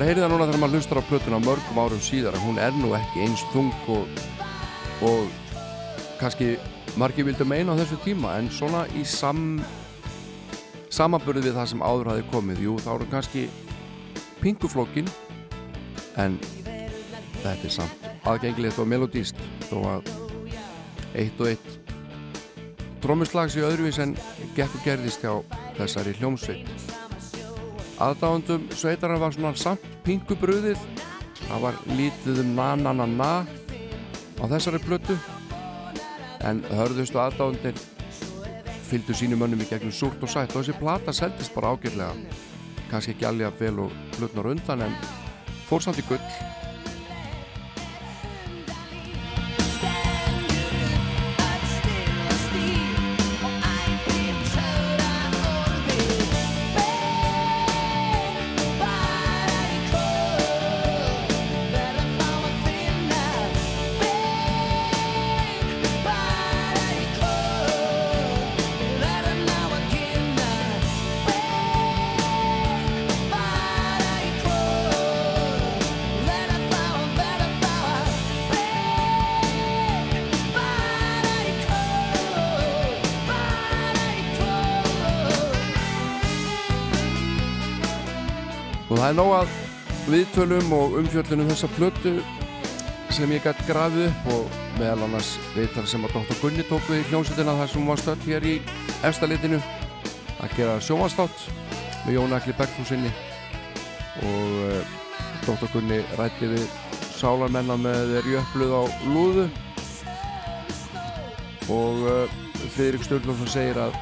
maður 0.04 0.18
heyrði 0.18 0.24
það 0.24 0.32
núna 0.34 0.46
þegar 0.50 0.60
maður 0.60 0.76
hlustar 0.76 1.00
á 1.00 1.08
plötuna 1.08 1.38
mörgum 1.40 1.78
árum 1.80 2.00
síðar 2.04 2.36
að 2.36 2.42
hún 2.44 2.58
er 2.60 2.74
nú 2.76 2.90
ekki 2.98 3.22
eins 3.24 3.44
þung 3.54 3.70
og, 3.94 4.18
og 5.08 5.30
kannski 6.20 6.48
margir 7.00 7.24
vildu 7.30 7.48
meina 7.48 7.72
á 7.72 7.80
þessu 7.80 8.02
tíma 8.04 8.34
en 8.36 8.50
svona 8.52 8.82
í 9.00 9.06
sam 9.08 9.62
samanburði 10.92 11.46
við 11.46 11.56
það 11.56 11.72
sem 11.72 11.86
áður 11.88 12.12
hafi 12.12 12.28
komið 12.34 12.62
jú, 12.66 12.76
þá 12.84 12.90
er 12.92 13.06
hún 13.06 13.14
kannski 13.14 13.46
pinguflokkin 14.42 15.08
en 16.20 16.36
þetta 17.40 17.56
er 17.56 17.76
samt 17.80 18.08
aðgengilegt 18.28 18.84
og 18.84 18.92
melodíst 18.92 19.40
þó 19.70 19.78
að 19.94 20.16
eitt 21.16 21.40
og 21.40 21.54
eitt 21.54 21.94
trómuslag 23.06 23.56
sér 23.56 23.72
öðruvís 23.72 24.04
en 24.04 24.18
gekk 24.58 24.82
og 24.82 24.84
gerðist 24.84 25.24
hjá 25.24 25.38
þessari 25.80 26.20
hljómsveit 26.20 26.83
aðdáðundum 28.02 28.70
sveitarar 28.74 29.22
var 29.22 29.36
svona 29.36 29.54
samt 29.60 29.84
pingubröðið 30.06 30.80
það 31.44 31.66
var 31.66 31.80
lítið 31.98 32.42
um 32.44 32.54
na 32.58 32.70
na 32.80 32.94
na 32.94 33.06
na 33.10 33.32
á 34.42 34.44
þessari 34.50 34.82
plötu. 34.84 35.18
En 36.44 36.64
hörðustu 36.74 37.20
aðdáðundir 37.22 37.78
fylgdu 38.90 39.16
sínum 39.16 39.40
mönnum 39.42 39.62
í 39.64 39.70
gegnum 39.70 39.94
súrt 39.96 40.22
og 40.24 40.32
sætt 40.32 40.56
og 40.56 40.64
þessi 40.64 40.80
plata 40.80 41.14
seldist 41.16 41.54
bara 41.56 41.72
ágjörlega 41.74 42.14
kannski 42.92 43.16
ekki 43.16 43.26
alveg 43.26 43.48
að 43.50 43.62
vel 43.64 43.86
og 43.86 43.96
plötnar 44.18 44.52
undan 44.52 44.84
en 44.86 44.98
fór 45.70 45.82
samt 45.82 46.02
í 46.02 46.06
gull 46.06 46.22
er 89.14 89.20
nóg 89.20 89.34
að 89.36 89.52
viðtölum 90.10 90.72
og 90.74 90.96
umfjöllunum 90.98 91.50
þessa 91.52 91.68
plötu 91.76 92.12
sem 93.14 93.30
ég 93.30 93.44
gætt 93.46 93.60
grafið 93.68 94.08
upp 94.08 94.30
og 94.34 94.56
meðal 94.80 95.04
annars 95.06 95.36
viðtal 95.54 95.84
sem 95.90 96.06
að 96.08 96.16
Dr. 96.16 96.38
Gunni 96.40 96.64
tók 96.66 96.88
við 96.90 97.04
í 97.04 97.06
hljómsveitina 97.12 97.54
þar 97.60 97.70
sem 97.70 97.82
hún 97.84 97.92
var 97.92 98.02
stödd 98.02 98.24
hér 98.26 98.48
í 98.50 98.54
efstalitinu 99.06 99.60
að 100.42 100.56
gera 100.58 100.80
sjómastátt 100.82 101.44
með 102.08 102.16
Jón 102.16 102.34
Akli 102.34 102.56
Bergfúsinni 102.58 103.12
og 104.32 104.56
uh, 104.64 104.96
Dr. 105.46 105.70
Gunni 105.76 106.00
rætti 106.18 106.50
við 106.56 106.66
sálarmenna 107.12 107.78
með 107.84 108.16
þeir 108.16 108.32
jöfluð 108.34 108.74
á 108.74 108.84
lúðu 109.12 109.46
og 111.76 112.02
uh, 112.08 112.42
Friðrik 112.64 113.06
Sturlundsson 113.06 113.54
segir 113.60 113.78
að 113.84 113.94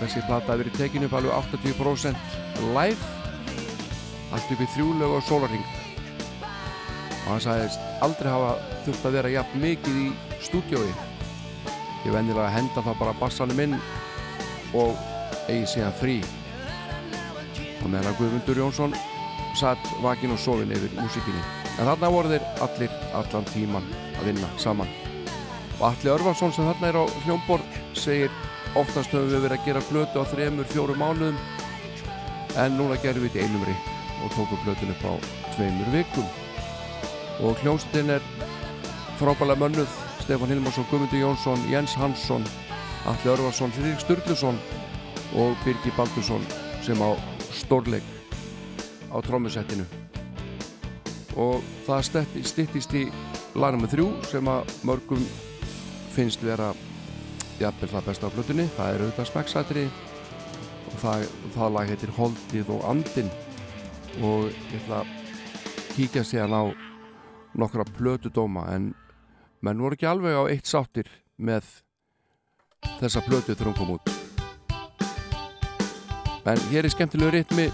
þessi 0.00 0.24
plata 0.26 0.50
hefur 0.50 0.64
verið 0.64 0.82
tekinu 0.82 1.06
upp 1.06 1.16
alveg 1.20 1.38
80% 1.62 2.66
live 2.74 3.17
allt 4.32 4.54
upp 4.54 4.64
í 4.64 4.70
þrjúlegu 4.74 5.18
og 5.18 5.26
sólarring 5.26 5.68
og 7.28 7.28
hann 7.34 7.44
sagðist 7.44 8.02
aldrei 8.04 8.32
hafa 8.32 8.56
þurft 8.86 9.06
að 9.08 9.16
vera 9.18 9.36
jafn 9.36 9.62
mikið 9.62 10.02
í 10.06 10.08
stúdjói 10.46 10.88
ég 12.06 12.14
vendilega 12.14 12.46
að 12.46 12.56
henda 12.56 12.84
það 12.86 13.00
bara 13.02 13.16
bassanum 13.20 13.62
inn 13.64 13.78
og 14.76 14.96
eigi 15.48 15.66
síðan 15.74 15.96
frí. 15.98 16.18
Og 17.82 17.88
meðan 17.88 18.10
að 18.10 18.18
Guðmundur 18.20 18.60
Jónsson 18.62 18.96
satt 19.58 19.90
vakin 20.04 20.34
og 20.34 20.40
sofin 20.42 20.74
yfir 20.74 20.94
músikinni 20.98 21.42
en 21.78 21.86
þarna 21.86 22.12
voru 22.12 22.32
þeir 22.32 22.46
allir 22.66 22.96
allan 23.16 23.50
tíman 23.52 23.92
að 24.18 24.30
vinna 24.30 24.48
saman. 24.60 24.90
Og 25.78 25.84
Alli 25.92 26.10
Örvarsson 26.10 26.54
sem 26.54 26.66
þarna 26.66 26.88
er 26.90 26.98
á 26.98 27.04
hljómborð 27.24 27.76
segir 27.94 28.32
oftast 28.78 29.14
höfum 29.14 29.30
við 29.30 29.46
verið 29.46 29.60
að 29.60 29.68
gera 29.68 29.84
flötu 29.90 30.22
á 30.22 30.30
þremur, 30.32 30.72
fjórum 30.72 30.98
mánuðum 30.98 31.38
en 32.58 32.74
núna 32.80 32.98
gerum 33.02 33.24
við 33.24 33.38
þetta 33.38 33.46
einum 33.46 33.68
rikk 33.68 33.87
og 34.24 34.34
tókum 34.36 34.60
flötun 34.64 34.94
upp 34.94 35.04
á 35.08 35.12
tveimur 35.54 35.90
vikum. 35.94 36.28
Og 37.44 37.56
hljómsdinn 37.62 38.10
er 38.16 38.22
frábælega 39.18 39.60
mönnuð. 39.62 39.90
Stefán 40.28 40.50
Hilmarsson, 40.52 40.84
Guðmundur 40.90 41.20
Jónsson, 41.22 41.70
Jens 41.70 41.94
Hansson 41.96 42.44
Alli 43.08 43.30
Örvarsson, 43.32 43.70
Friðrik 43.72 44.02
Sturluson 44.02 44.58
og 45.40 45.56
Birgi 45.64 45.92
Baldursson 45.96 46.44
sem 46.84 47.00
á 47.00 47.16
stórleik 47.56 48.04
á 49.08 49.16
trómusettinu 49.24 49.86
og 51.40 51.64
það 51.86 52.28
stittist 52.44 52.92
í 52.92 53.06
lagnum 53.56 53.86
með 53.86 53.94
þrjú 53.94 54.06
sem 54.28 54.52
að 54.52 54.76
mörgum 54.84 55.24
finnst 56.12 56.44
vera 56.44 56.74
jafnvel 57.56 57.88
það 57.94 58.08
besta 58.10 58.28
á 58.28 58.34
flutunni 58.36 58.68
það 58.76 58.92
er 58.92 59.04
auðvitað 59.06 59.30
smekksætri 59.32 59.88
og 59.88 60.98
það, 61.00 61.28
það 61.56 61.76
lag 61.78 61.92
heitir 61.94 62.16
Holdið 62.20 62.74
og 62.76 62.88
Andin 62.92 63.32
og 64.22 64.48
ég 64.50 64.78
ætla 64.80 65.02
að 65.02 65.08
kíkja 65.94 66.24
síðan 66.26 66.54
á 66.54 66.62
nokkra 67.58 67.84
plötudóma 67.96 68.66
en 68.74 68.92
menn 69.62 69.82
voru 69.82 69.98
ekki 69.98 70.08
alveg 70.10 70.34
á 70.38 70.42
eitt 70.50 70.66
sáttir 70.68 71.08
með 71.38 71.66
þessa 73.00 73.22
plötu 73.26 73.54
þegar 73.54 73.70
hún 73.70 73.78
kom 73.78 73.94
út 73.96 74.14
en 76.48 76.64
hér 76.70 76.86
er 76.86 76.94
skemmtilegu 76.94 77.34
ritmi 77.34 77.68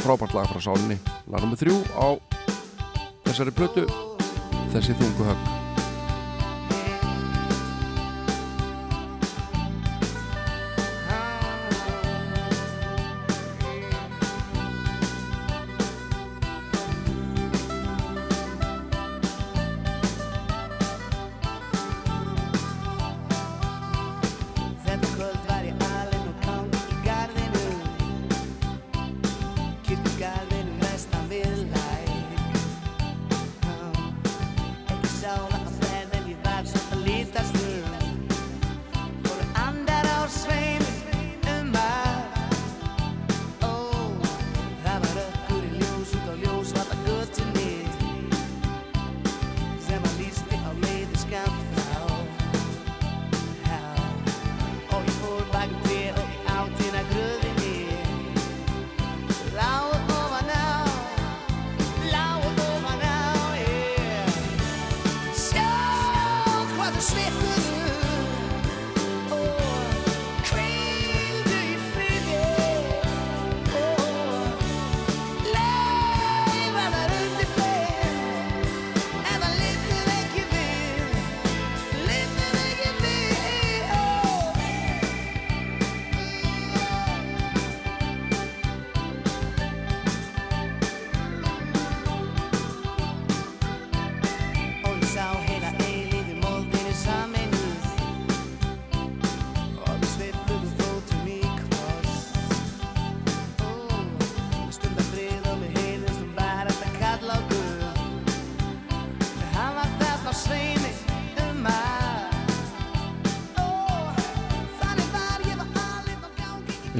frábært 0.00 0.36
lag 0.36 0.48
frá 0.50 0.62
sálinni 0.62 0.98
lag 1.26 1.44
nr. 1.44 1.58
3 1.58 1.76
á 1.98 2.08
þessari 3.26 3.56
plötu 3.58 3.86
þessi 4.72 4.96
þungu 4.96 5.30
högg 5.30 5.55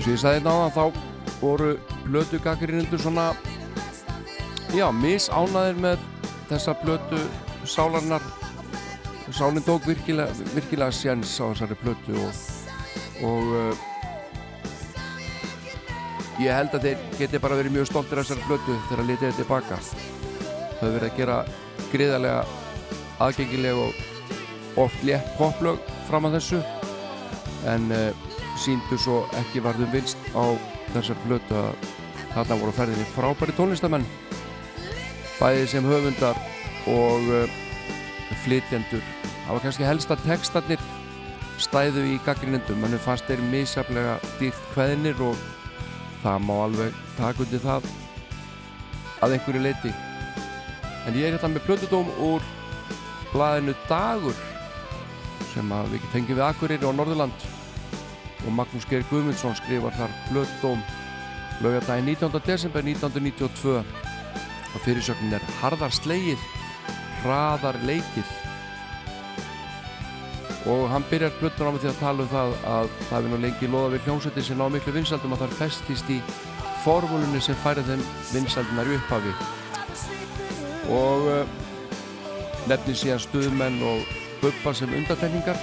eins 0.07 0.13
og 0.13 0.15
ég 0.15 0.21
sagði 0.23 0.43
náðan 0.45 0.71
þá 0.71 0.85
voru 1.41 1.69
blötu 2.05 2.39
gaggrinundur 2.39 3.01
svona 3.03 3.25
já, 4.71 4.87
misánaðir 4.95 5.81
með 5.83 6.05
þessa 6.47 6.75
blötu 6.79 7.19
sálarnar 7.67 8.23
sálinn 9.35 9.65
tók 9.67 9.83
virkilega, 9.89 10.31
virkilega 10.55 10.95
sjens 10.95 11.33
á 11.43 11.51
þessari 11.51 11.79
blötu 11.81 12.15
og, 12.23 12.39
og 13.27 13.51
uh, 13.51 13.75
ég 16.39 16.55
held 16.55 16.77
að 16.79 16.87
þeir 16.87 17.03
geti 17.19 17.43
bara 17.43 17.59
verið 17.59 17.75
mjög 17.75 17.91
stoltir 17.91 18.23
af 18.23 18.29
þessari 18.29 18.47
blötu 18.47 18.79
þegar 18.87 19.03
að 19.03 19.11
litið 19.11 19.27
þetta 19.27 19.41
tilbaka. 19.43 19.81
Þau 20.77 20.87
verið 20.87 21.09
að 21.09 21.19
gera 21.19 21.41
gríðarlega 21.91 22.47
aðgengileg 23.27 23.83
og 23.83 24.79
oft 24.87 25.03
létt 25.09 25.35
poplög 25.41 25.83
fram 26.07 26.31
að 26.31 26.39
þessu. 26.39 26.63
En 27.67 27.91
uh, 27.91 28.26
síndu 28.61 28.99
svo 29.01 29.23
ekki 29.41 29.63
varðum 29.65 29.93
vinst 29.93 30.21
á 30.33 30.45
þessar 30.95 31.19
blötu 31.25 31.57
að 31.59 31.89
þarna 32.35 32.59
voru 32.61 32.75
ferðinni 32.77 33.09
frábæri 33.15 33.55
tónlistamenn 33.57 34.07
bæði 35.39 35.67
sem 35.71 35.89
höfundar 35.89 36.39
og 36.91 37.31
uh, 37.33 37.59
flytjendur. 38.45 39.05
Það 39.47 39.53
var 39.53 39.65
kannski 39.65 39.87
helst 39.89 40.13
að 40.13 40.25
textarnir 40.27 40.87
stæðu 41.63 42.05
í 42.11 42.17
gaggrinundum 42.27 42.81
mannum 42.83 43.01
fannst 43.03 43.29
þeir 43.29 43.45
misjaflega 43.51 44.17
dýrt 44.41 44.67
kveðinir 44.75 45.21
og 45.25 45.39
það 46.25 46.43
má 46.45 46.55
alveg 46.67 46.99
taka 47.17 47.45
undir 47.45 47.63
það 47.65 47.89
að 49.25 49.37
einhverju 49.37 49.63
leiti 49.65 49.93
en 51.07 51.17
ég 51.17 51.29
er 51.29 51.37
hérna 51.37 51.53
með 51.55 51.67
plötudóm 51.69 52.11
úr 52.27 52.45
blaðinu 53.33 53.77
Dagur 53.89 54.37
sem 55.55 55.73
að 55.73 55.95
við 55.95 56.09
tengjum 56.13 56.41
við 56.41 56.49
Akureyri 56.49 56.89
á 56.89 56.93
Norðurland 56.93 57.47
og 58.47 58.55
Magnús 58.55 58.87
Geir 58.89 59.05
Guðmundsson 59.11 59.57
skrifar 59.59 59.95
þar 59.99 60.15
plötudóm 60.29 60.83
lögadaginn 61.65 62.13
19. 62.15 62.41
desember 62.47 62.85
1992 62.85 63.77
og 64.77 64.83
fyrirsögnin 64.85 65.37
er 65.37 65.45
Harðar 65.61 65.95
slegið 65.95 66.43
hraðar 67.23 67.79
leikið. 67.87 68.35
Og 70.67 70.89
hann 70.91 71.07
byrjar 71.11 71.35
plötun 71.39 71.71
á 71.71 71.75
mig 71.75 71.83
til 71.83 71.93
að 71.93 72.01
tala 72.03 72.25
um 72.25 72.33
það 72.33 72.55
að 72.67 72.91
það 73.09 73.19
er 73.19 73.31
nú 73.31 73.39
lengi 73.43 73.71
loða 73.71 73.93
við 73.95 74.09
hljómsveitir 74.09 74.47
sem 74.49 74.59
ná 74.59 74.67
miklu 74.71 74.95
vinsaldum 74.97 75.37
að 75.37 75.45
það 75.45 75.57
festist 75.61 76.11
í 76.11 76.19
formúlunni 76.85 77.41
sem 77.43 77.59
færði 77.63 77.87
þeim 77.87 78.05
vinsaldunar 78.33 78.91
í 78.91 78.99
upphafi. 78.99 79.35
Og 80.97 81.31
uh, 81.31 81.57
nefnir 82.71 82.99
síðan 82.99 83.23
stuðmenn 83.23 83.81
og 83.87 84.07
bubba 84.43 84.75
sem 84.75 84.93
undatekningar 84.95 85.59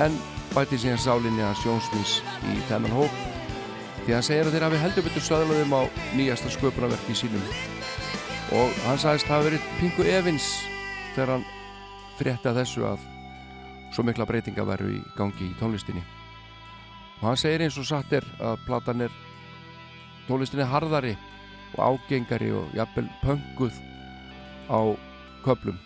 en 0.00 0.16
bæti 0.52 0.78
síðan 0.80 1.00
sálinni 1.00 1.42
að 1.44 1.58
sjónsmís 1.62 2.18
í 2.52 2.58
þennan 2.68 2.92
hóp. 2.96 3.20
Því 4.02 4.14
hann 4.16 4.24
segir 4.26 4.48
að 4.48 4.56
þeir 4.56 4.64
hafi 4.66 4.80
heldur 4.82 5.04
betur 5.06 5.24
söðlaðum 5.24 5.74
á 5.76 5.82
nýjasta 6.18 6.50
sköpunarverki 6.52 7.16
sínum. 7.16 7.44
Og 8.52 8.74
hann 8.86 9.00
sagðist 9.00 9.26
að 9.26 9.30
það 9.30 9.38
hafi 9.38 9.48
verið 9.48 9.68
pingu 9.78 10.08
evins 10.12 10.48
þegar 11.14 11.34
hann 11.34 11.46
frétti 12.18 12.50
að 12.50 12.58
þessu 12.60 12.86
að 12.90 13.06
svo 13.92 14.04
mikla 14.08 14.26
breytinga 14.28 14.66
veru 14.68 14.90
í 14.96 14.98
gangi 15.16 15.48
í 15.48 15.54
tónlistinni. 15.60 16.02
Og 17.20 17.30
hann 17.30 17.40
segir 17.40 17.64
eins 17.64 17.78
og 17.80 17.88
satt 17.88 18.12
er 18.18 18.26
að 18.42 18.60
platan 18.66 19.06
er 19.06 19.16
tónlistinni 20.28 20.68
harðari 20.68 21.14
og 21.78 21.80
ágengari 21.86 22.52
og 22.56 22.76
jafnvel 22.76 23.08
pönguð 23.22 23.80
á 24.68 24.80
köplum 25.46 25.80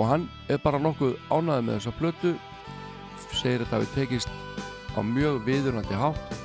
og 0.00 0.08
hann 0.08 0.30
er 0.48 0.56
bara 0.64 0.80
nokkuð 0.80 1.18
ánaði 1.28 1.66
með 1.66 1.76
þessa 1.76 1.92
plötu 1.98 2.30
segir 3.36 3.66
það 3.66 3.84
hefur 3.84 3.94
tekist 3.94 4.28
á 4.94 5.00
mjög 5.06 5.40
viðurnandi 5.46 5.98
hátt. 5.98 6.36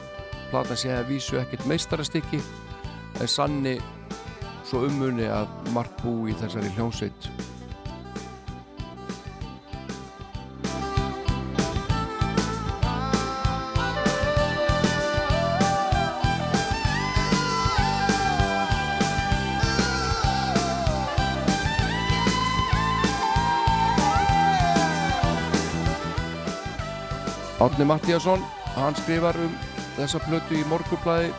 Platan 0.52 0.80
sé 0.80 0.94
að 0.94 1.10
vísu 1.14 1.40
ekkert 1.41 1.66
meistarastykki 1.70 2.41
en 3.22 3.32
sanni 3.32 3.78
svo 4.66 4.86
ummunni 4.88 5.28
að 5.30 5.49
margt 5.76 6.02
bú 6.03 6.26
í 6.30 6.36
þessari 6.38 6.72
hljómsveit 6.76 7.30
Átni 27.66 27.86
Mattíasson 27.86 28.44
hann 28.76 28.94
skrifar 28.94 29.38
um 29.42 29.54
þessa 29.96 30.20
plötu 30.22 30.54
í 30.54 30.66
morgublaði 30.70 31.32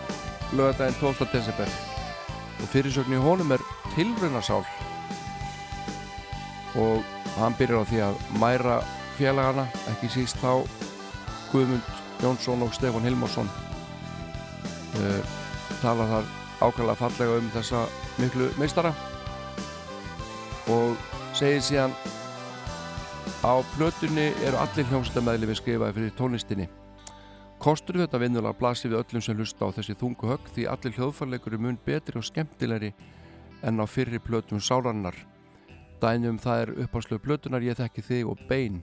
lögadaginn 0.58 0.96
12. 0.98 1.28
desember 1.30 1.70
og 2.56 2.70
fyrirsögn 2.72 3.14
í 3.14 3.20
honum 3.22 3.52
er 3.54 3.62
tilrunasál 3.92 4.64
og 6.82 7.06
hann 7.36 7.54
byrjar 7.60 7.86
á 7.86 7.88
því 7.92 8.02
að 8.08 8.18
mæra 8.42 8.80
félagana 9.20 9.68
ekki 9.92 10.10
síst 10.16 10.42
þá 10.42 10.66
Guðmund 11.52 11.94
Jónsson 12.24 12.66
og 12.66 12.74
Stefán 12.74 13.06
Hilmarsson 13.06 13.52
uh, 14.98 15.22
tala 15.78 16.10
þar 16.10 16.34
ákvæmlega 16.58 17.00
fallega 17.04 17.38
um 17.38 17.54
þessa 17.54 17.86
miklu 18.18 18.50
meistara 18.58 18.90
og 20.74 20.98
segir 21.38 21.62
síðan 21.62 21.94
á 23.46 23.54
plötunni 23.76 24.26
eru 24.42 24.58
allir 24.58 24.90
hljómsdæmaðli 24.90 25.46
við 25.46 25.60
skrifaði 25.60 25.96
fyrir 26.00 26.18
tónlistinni 26.18 26.66
Kostur 27.62 27.96
þetta 28.02 28.20
vinnulega 28.20 28.58
blasir 28.58 28.92
við 28.92 29.00
öllum 29.00 29.22
sem 29.24 29.38
hlusta 29.38 29.64
á 29.64 29.74
þessi 29.78 29.96
þungu 29.96 30.28
högg 30.28 30.50
því 30.52 30.66
allir 30.68 30.96
hljóðfarleikur 30.98 31.56
er 31.56 31.62
mun 31.64 31.78
betri 31.86 32.18
og 32.20 32.26
skemmtilegri 32.28 32.90
en 33.64 33.80
á 33.80 33.86
fyrri 33.88 34.20
plötum 34.20 34.60
sálarinnar. 34.60 35.16
Dænum 36.02 36.36
það 36.38 36.62
er 36.62 36.72
uppáslögu 36.84 37.24
plötunar 37.24 37.64
ég 37.64 37.78
þekki 37.78 38.04
þig 38.04 38.32
og 38.32 38.42
bein 38.50 38.82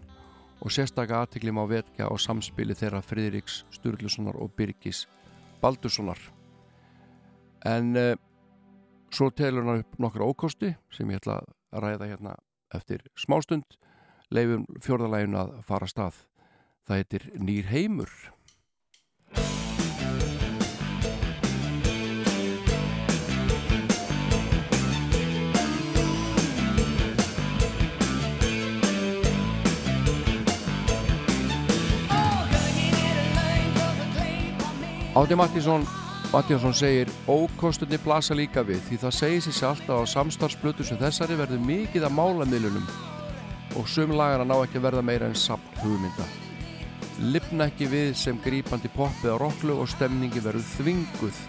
og 0.63 0.73
sérstaklega 0.73 1.21
aðtikli 1.21 1.53
má 1.53 1.61
vetja 1.69 2.09
á 2.09 2.13
samspili 2.17 2.73
þeirra 2.73 3.03
Friðriks 3.05 3.61
Sturlusonar 3.77 4.39
og 4.41 4.55
Birgis 4.57 5.05
Baldurssonar. 5.61 6.17
En 7.69 7.93
uh, 7.93 8.15
svo 9.13 9.29
telur 9.29 9.69
hann 9.69 9.85
upp 9.85 10.01
nokkra 10.01 10.25
ókosti 10.25 10.73
sem 10.91 11.13
ég 11.13 11.21
ætla 11.21 11.43
að 11.43 11.85
ræða 11.85 12.09
hérna 12.09 12.35
eftir 12.73 13.05
smástund 13.13 13.77
leifum 14.33 14.67
fjórðalægin 14.81 15.37
að 15.37 15.57
fara 15.67 15.89
stað. 15.89 16.21
Það 16.87 17.01
heitir 17.01 17.27
Nýr 17.39 17.69
heimur. 17.71 18.13
Átti 35.13 35.35
Mattísson 35.37 35.83
Mattísson 36.33 36.73
segir 36.73 37.09
ókostunni 37.29 37.99
blasa 38.01 38.33
líka 38.33 38.63
við 38.65 38.79
því 38.87 38.97
það 39.03 39.11
segir 39.13 39.43
sér 39.45 39.67
að 39.93 40.01
á 40.01 40.09
samstarfsblötu 40.09 40.85
sem 40.87 40.97
þessari 40.97 41.37
verður 41.37 41.61
mikið 41.61 42.07
að 42.07 42.15
málamilunum 42.17 42.87
og 43.79 43.87
sumlagana 43.89 44.45
ná 44.47 44.55
ekki 44.59 44.79
að 44.79 44.87
verða 44.87 45.05
meira 45.05 45.29
en 45.29 45.37
sapn 45.37 45.79
hugmynda. 45.81 46.27
Lifna 47.33 47.67
ekki 47.69 47.87
við 47.91 48.13
sem 48.17 48.39
grípandi 48.41 48.91
poppið 48.93 49.35
á 49.35 49.41
rocklu 49.41 49.77
og 49.81 49.89
stemningi 49.91 50.41
verður 50.43 50.65
þvinguð. 50.73 51.41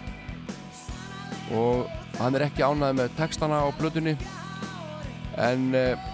Og 1.56 1.86
hann 2.20 2.36
er 2.36 2.46
ekki 2.46 2.64
ánæði 2.64 3.00
með 3.00 3.16
textana 3.18 3.64
á 3.64 3.68
blötunni 3.78 4.16
en 5.40 5.70
eh, 5.74 6.10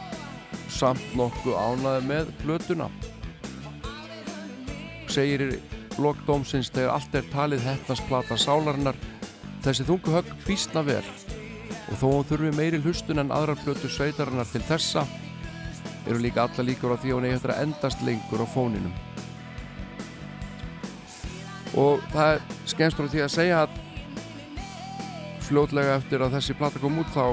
samt 0.72 1.14
nokkuð 1.18 1.58
ánæði 1.58 2.06
með 2.08 2.34
blötuna 2.42 2.88
segir 5.10 5.42
í 5.42 5.48
lokdómsins 6.00 6.70
þegar 6.72 6.94
allt 6.94 7.16
er 7.18 7.26
talið 7.32 7.64
hefnasplata 7.66 8.38
sálarinnar 8.38 8.98
þessi 9.64 9.86
þungu 9.88 10.14
högg 10.14 10.30
býstna 10.46 10.84
vel. 10.86 11.02
Og 11.90 11.98
þó 11.98 12.10
þurfi 12.30 12.52
meiri 12.54 12.80
hlustun 12.84 13.20
en 13.22 13.32
aðrar 13.34 13.58
blötu 13.64 13.90
sveitarinnar 13.90 14.48
til 14.52 14.62
þessa 14.68 15.04
eru 16.06 16.18
líka 16.22 16.46
alla 16.46 16.64
líkur 16.64 16.94
á 16.94 17.00
því 17.00 17.12
að 17.12 17.16
hún 17.18 17.28
eigi 17.28 17.36
eftir 17.38 17.54
að 17.54 17.62
endast 17.66 18.04
lengur 18.06 18.44
á 18.44 18.46
fóninum. 18.54 18.94
Og 21.78 22.02
það 22.10 22.34
er 22.34 22.44
skemmst 22.72 22.98
frá 22.98 23.08
því 23.10 23.24
að 23.24 23.34
segja 23.34 23.62
að 23.64 23.78
fljótlega 25.46 25.96
eftir 25.98 26.22
að 26.22 26.36
þessi 26.38 26.56
plata 26.58 26.82
kom 26.82 26.98
út 27.02 27.10
þá 27.14 27.24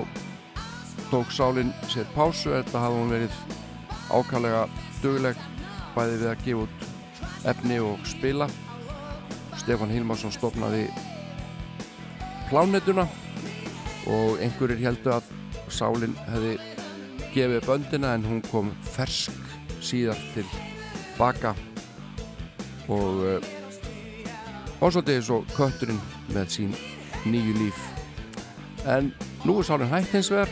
tók 1.12 1.32
Sálin 1.34 1.74
sér 1.92 2.08
pásu. 2.16 2.52
Þetta 2.52 2.84
hafði 2.84 3.02
hún 3.02 3.14
verið 3.16 3.40
ákallega 4.12 4.64
dugleg 5.02 5.44
bæði 5.96 6.22
við 6.22 6.32
að 6.32 6.44
gefa 6.46 6.66
út 6.66 7.48
efni 7.54 7.80
og 7.84 8.08
spila. 8.08 8.50
Stefan 9.58 9.92
Hilmarsson 9.92 10.34
stopnaði 10.34 10.88
plánetuna 12.48 13.08
og 14.08 14.38
einhverjir 14.44 14.86
heldu 14.86 15.12
að 15.18 15.32
Sálin 15.74 16.14
hefði 16.30 16.56
gefið 17.38 17.66
böndina 17.68 18.16
en 18.18 18.26
hún 18.26 18.42
kom 18.50 18.72
fersk 18.96 19.36
síðar 19.84 20.18
til 20.34 20.46
baka. 21.18 21.54
Og 22.90 23.24
uh, 23.28 24.82
ásvöldið 24.82 25.22
svo 25.28 25.42
kötturinn 25.54 26.00
með 26.34 26.54
sín 26.56 26.74
nýju 27.28 27.58
líf. 27.60 27.84
En 28.90 29.12
nú 29.46 29.60
er 29.60 29.68
sálinn 29.68 29.92
hægt 29.92 30.16
hins 30.16 30.32
vegar 30.34 30.50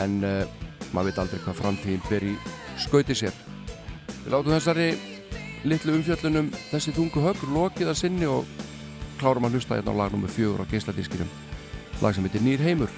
en 0.00 0.20
uh, 0.24 0.42
maður 0.90 1.10
veit 1.10 1.22
aldrei 1.22 1.44
hvað 1.44 1.60
framtíðin 1.60 2.08
ber 2.08 2.26
í 2.32 2.34
skauti 2.80 3.16
sér. 3.18 3.36
Við 4.24 4.32
látum 4.34 4.56
þessari 4.56 4.90
litlu 5.68 5.98
umfjöllunum 5.98 6.50
þessi 6.70 6.94
þungu 6.96 7.22
högg 7.28 7.46
lokið 7.54 7.92
að 7.92 8.00
sinni 8.00 8.28
og 8.30 8.48
klárum 9.20 9.46
að 9.46 9.58
hlusta 9.58 9.76
hérna 9.76 9.94
á 9.94 10.00
lag 10.00 10.16
nr. 10.16 10.32
4 10.32 10.64
á 10.64 10.70
geisladískinum 10.70 11.34
lag 12.00 12.16
sem 12.16 12.24
heitir 12.24 12.44
Nýr 12.44 12.64
heimur 12.64 12.90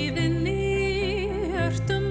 fortíðinni 0.00 1.28
örtum 1.60 2.09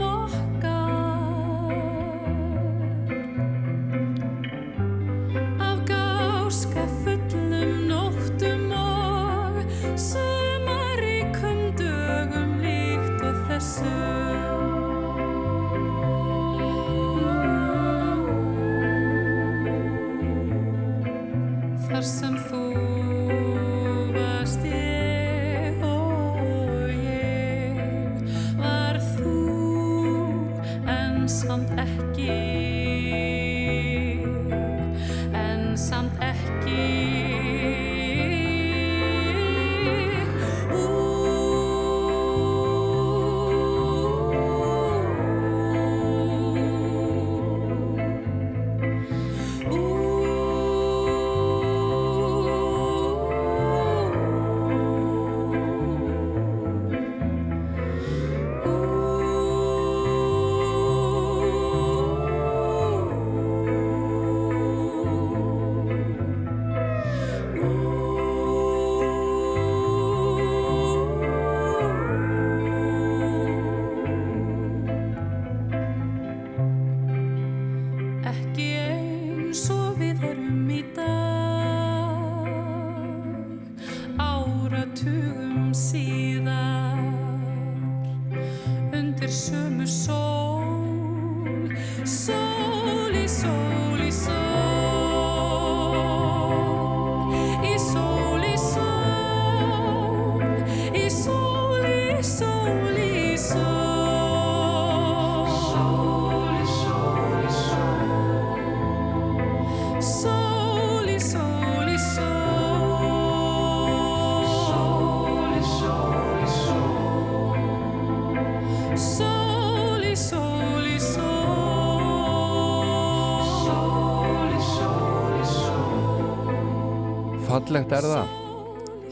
Fallegt 127.69 127.91
er 127.93 128.01
það. 128.01 128.29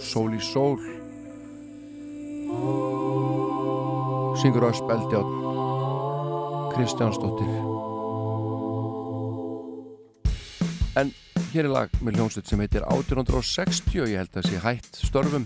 Sól 0.02 0.32
í 0.34 0.40
sól. 0.42 0.80
Syngur 4.42 4.66
á 4.66 4.74
Speldjátt 4.74 5.36
Kristjánsdóttir. 6.74 7.52
En 10.98 11.14
hér 11.52 11.68
er 11.68 11.70
lag 11.70 11.94
með 12.02 12.18
hljómsveit 12.18 12.50
sem 12.50 12.66
heitir 12.66 12.82
1860 12.90 14.02
og 14.02 14.10
ég 14.10 14.24
held 14.24 14.42
að 14.42 14.50
sé 14.50 14.66
hætt 14.66 15.04
störfum 15.06 15.46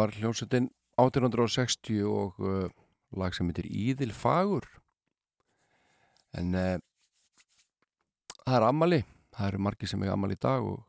var 0.00 0.14
hljómsveitin 0.16 0.70
1860 1.00 2.04
og 2.08 2.38
uh, 2.40 2.68
lag 3.20 3.34
sem 3.36 3.48
heitir 3.50 3.68
Íðil 3.68 4.14
Fagur. 4.16 4.64
En 6.36 6.54
uh, 6.56 6.78
það 8.46 8.56
er 8.56 8.66
ammali 8.68 9.00
það 9.34 9.48
eru 9.48 9.62
margir 9.66 9.90
sem 9.90 10.02
er 10.04 10.12
ammali 10.14 10.38
í 10.38 10.40
dag 10.40 10.64
og 10.64 10.82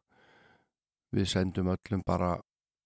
við 1.15 1.27
sendum 1.33 1.71
öllum 1.73 2.03
bara 2.07 2.33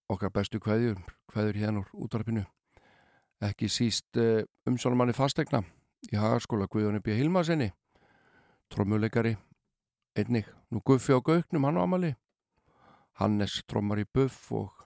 okkar 0.09 0.33
bestu 0.33 0.61
kveðjur 0.61 1.01
kveðjur 1.31 1.61
hérna 1.61 1.83
úr 1.83 2.05
útvarpinu. 2.05 2.45
Ekki 3.45 3.69
síst 3.69 4.17
uh, 4.21 4.41
umsónumanni 4.65 5.13
fastegna 5.13 5.61
í 6.11 6.17
hagaskóla 6.17 6.69
Guðjóni 6.71 7.03
B. 7.05 7.17
Hilmasinni 7.17 7.71
trommuleikari 8.73 9.35
einnig, 10.17 10.47
nú 10.71 10.81
Guffi 10.81 11.13
á 11.13 11.21
Gauknum 11.21 11.67
hann 11.67 11.77
á 11.77 11.85
ammali 11.85 12.15
Hannes 13.19 13.61
trommar 13.69 14.01
í 14.01 14.07
Buff 14.09 14.49
og 14.55 14.84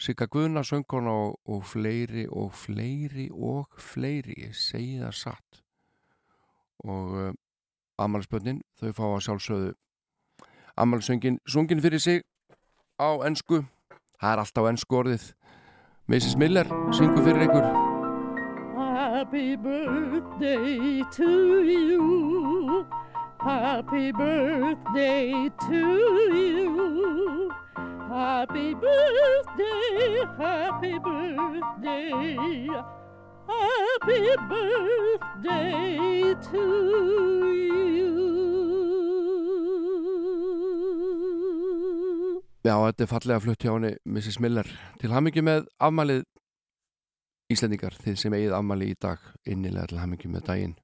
Sigga 0.00 0.24
Guðna 0.32 0.62
söngkona 0.64 1.12
og, 1.12 1.34
og 1.44 1.64
fleiri 1.68 2.24
og 2.28 2.54
fleiri 2.56 3.28
og 3.30 3.68
fleiri, 3.76 4.38
ég 4.46 4.56
segi 4.56 4.96
það 5.02 5.16
satt 5.18 5.60
og 6.80 7.12
uh, 7.12 7.32
ammælisbönnin, 8.00 8.62
þau 8.80 8.94
fá 8.96 9.04
að 9.10 9.24
sjálfsögðu 9.26 9.74
ammælisöngin 10.80 11.36
sungin 11.44 11.84
fyrir 11.84 12.00
sig 12.00 12.24
á 12.96 13.20
ennsku 13.28 13.60
það 14.16 14.32
er 14.32 14.42
alltaf 14.44 14.70
ennsku 14.72 15.00
orðið 15.02 15.28
Mrs. 16.08 16.36
Miller 16.40 16.72
syngur 16.96 17.26
fyrir 17.28 17.48
ykkur 17.50 17.68
Happy 19.20 19.54
birthday 19.54 21.04
to 21.12 21.28
you. 21.62 23.09
Happy 23.40 24.12
birthday 24.12 25.48
to 25.66 25.80
you. 26.28 27.50
Happy 28.06 28.74
birthday, 28.74 30.24
happy 30.36 30.98
birthday. 30.98 32.68
Happy 33.48 34.36
birthday 34.50 36.34
to 36.50 36.64
you. 37.48 38.10
Já, 42.60 42.76
þetta 42.76 43.02
er 43.02 43.08
fallega 43.08 43.40
flutt 43.40 43.64
hjá 43.64 43.72
henni 43.72 43.96
Mrs. 44.04 44.36
Miller 44.44 44.68
til 45.00 45.16
hamingi 45.16 45.40
með 45.40 45.64
afmælið 45.80 46.26
Íslendingar, 47.50 47.96
þið 48.04 48.20
sem 48.20 48.36
eigið 48.36 48.52
afmæli 48.60 48.92
í 48.92 49.00
dag 49.00 49.18
innilega 49.48 49.88
til 49.94 50.04
hamingi 50.04 50.28
með 50.28 50.44
daginn 50.52 50.76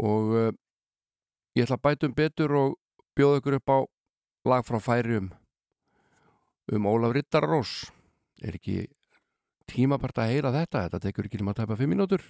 og 0.00 0.32
uh, 0.32 0.54
ég 1.56 1.64
ætla 1.64 1.78
að 1.78 1.84
bæta 1.88 2.08
um 2.08 2.14
betur 2.16 2.52
og 2.60 2.76
bjóða 3.16 3.40
ykkur 3.40 3.58
upp 3.58 3.72
á 3.72 3.78
lag 4.46 4.64
frá 4.66 4.78
færium 4.82 5.30
um 6.72 6.88
Ólaf 6.90 7.14
Rittarrós 7.16 7.72
er 8.42 8.58
ekki 8.58 8.84
tímabært 9.70 10.20
að 10.20 10.32
heyra 10.34 10.52
þetta? 10.54 10.86
Þetta 10.86 11.02
tekur 11.06 11.28
ekki 11.28 11.40
um 11.40 11.52
að 11.52 11.62
tæpa 11.62 11.78
5 11.78 11.92
mínútur 11.92 12.24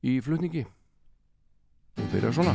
í 0.00 0.16
flutningi. 0.24 0.64
Og 2.00 2.06
byrja 2.14 2.32
svona. 2.32 2.54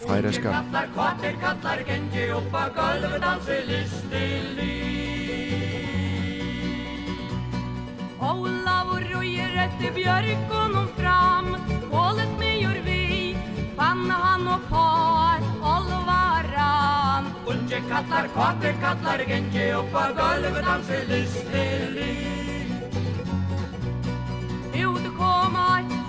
Færeskar 0.00 0.54
Kallar, 0.56 0.86
kvartir 0.94 1.36
kallar, 1.42 1.84
gengi 1.84 2.30
upp 2.32 2.56
að 2.56 2.72
gölfu 2.78 3.20
dansi 3.20 3.58
listi 3.68 4.24
líf 4.56 5.89
Ólafur 8.20 9.04
og 9.16 9.24
ég 9.24 9.52
rétti 9.56 9.88
björgunum 9.96 10.88
fram. 10.96 11.46
Kólet 11.90 12.32
mig 12.38 12.66
vi 12.84 13.36
Fann 13.76 14.10
hann 14.10 14.48
og 14.48 14.60
kvar 14.68 15.40
Olvaran. 15.74 17.24
Ungi 17.46 17.80
kallar, 17.88 18.28
kvati 18.34 18.72
kallar, 18.82 19.20
gengi 19.30 19.72
upp 19.72 19.94
á 19.94 20.04
gölfu 20.18 20.60
dansi 20.66 20.98
listili 21.08 22.12
Ut 24.84 25.04
kommer 25.18 25.80
ja 25.90 25.99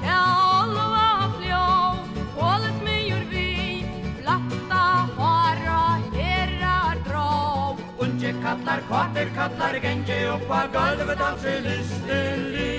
kallar, 8.52 8.82
kvati 8.88 9.24
kallar, 9.36 9.76
gengi 9.84 10.20
upp 10.36 10.52
á 10.52 10.62
gölfu 10.76 11.16
dansi 11.22 11.54
listili 11.66 12.74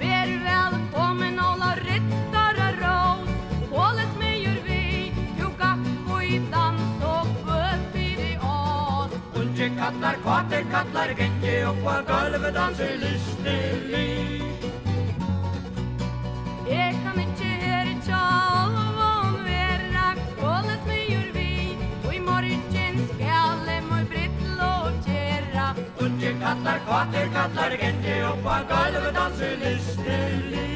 Ver 0.00 0.28
välkommen 0.48 1.38
alla 1.38 1.70
riddare 1.86 2.68
ros 2.82 3.30
Hållet 3.74 4.12
mig 4.18 4.40
vi 4.66 5.12
Du 5.38 5.46
gakko 5.62 6.14
i 6.22 6.38
dans 6.54 7.04
och 7.14 7.28
kvöld 7.42 7.94
i 7.96 8.36
oss 8.36 9.12
Ungi 9.40 9.68
kallar, 9.80 10.16
kvati 10.24 10.60
kallar, 10.72 11.08
gengi 11.18 11.54
upp 11.70 11.86
á 11.86 11.96
gölfu 12.10 12.50
dansi 12.58 12.88
listili 13.02 14.08
Jag 16.68 16.94
kan 17.02 17.20
inte 17.20 17.29
hörja 17.29 17.29
kallar, 26.40 26.78
kvati 26.86 27.22
kallar, 27.34 27.72
gengi 27.82 28.14
upp 28.30 28.46
á 28.54 28.56
gölfu 28.70 29.10
dansi 29.18 29.50
listili 29.62 30.70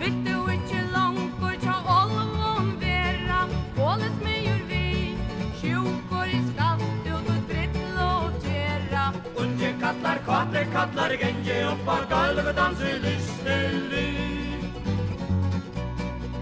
Vill 0.00 0.16
du 0.26 0.36
inte 0.54 0.80
långt 0.94 1.62
tja 1.62 1.76
alvan 1.98 2.66
vera? 2.80 3.40
Hållet 3.76 4.16
mig 4.24 4.62
vi 4.68 5.16
Sjukor 5.60 6.28
i 6.38 6.40
skall 6.48 6.78
du 7.04 7.16
britt 7.48 7.76
låtera 7.96 9.04
Ungi 9.36 9.70
kallar, 9.82 10.18
kvati 10.26 10.62
kallar, 10.74 11.10
gengi 11.22 11.58
upp 11.72 11.88
á 11.94 11.98
gölfu 12.12 12.52
dansi 12.60 12.92
listili 13.04 14.08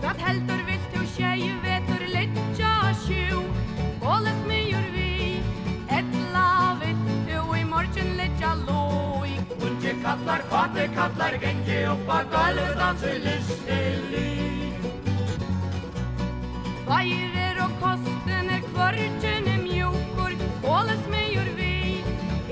Hvað 0.00 0.16
heldur 0.26 0.56
vilt 0.56 0.65
kallar, 10.16 10.40
kvati 10.48 10.94
kallar, 10.94 11.34
gengi 11.40 11.78
upp 11.92 12.08
á 12.08 12.18
gölfu 12.32 12.74
dansi 12.78 13.12
listili 13.24 14.30
Færir 16.86 17.58
og 17.64 17.72
kosten 17.80 18.50
er 18.50 18.62
kvörgin 18.72 19.48
er 19.54 19.60
mjúkur, 19.66 20.32
bóles 20.62 21.02
mig 21.10 21.36
vi, 21.56 22.04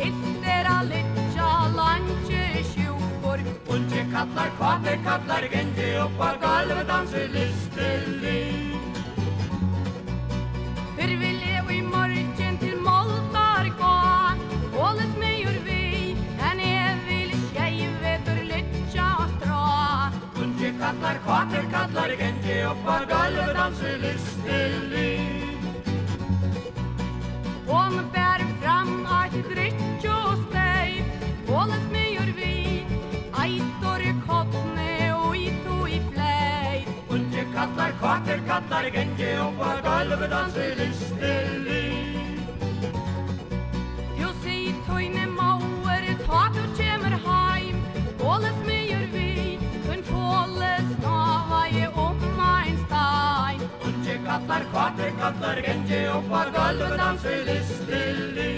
illt 0.06 0.44
er 0.56 0.66
að 0.66 0.88
liggja 0.92 1.50
langi 1.78 2.64
sjúkur. 2.72 3.38
Ungi 3.68 4.02
kallar, 4.12 4.50
kvati 4.58 4.94
kallar, 5.06 5.48
gengi 5.52 5.88
upp 6.04 6.20
á 6.20 6.30
gölfu 6.42 6.84
dansi 6.90 7.24
listili 7.36 8.42
Fyrr 10.96 11.16
vil 11.22 11.40
ég 11.54 11.70
í 11.70 11.80
morgun 11.82 12.23
kallar, 20.84 21.16
kvati 21.24 21.60
kallar, 21.72 22.10
gengi 22.20 22.56
upp 22.70 22.86
á 22.94 22.96
gölfu 23.10 23.52
dansi 23.58 23.92
listili 24.04 25.12
Hon 27.66 27.94
bär 28.14 28.40
fram 28.60 29.06
ett 29.24 29.36
dryck 29.50 30.04
och 30.18 30.36
steg 30.44 31.04
Bålet 31.46 31.86
mig 31.92 32.34
vi 32.36 32.86
Aitor 33.32 34.00
i 34.10 34.14
kottne 34.28 35.14
och 35.14 35.36
ito 35.36 35.88
i 35.88 36.00
flej 36.12 36.86
Ungi 37.08 37.44
kallar, 37.54 37.90
kvati 38.00 38.36
kallar, 38.48 38.90
gengi 38.90 39.30
upp 39.46 39.60
á 39.60 39.72
gölfu 39.84 40.28
dansi 40.28 40.66
listili 40.80 42.13
Du 42.13 42.13
Ungi 54.34 54.46
kallar, 54.46 54.64
kvati 54.72 55.08
kallar, 55.18 55.58
gengi 55.62 55.98
upp 56.10 56.32
á 56.32 56.42
gölfu 56.54 56.96
dansi 56.98 57.34
listili 57.46 58.54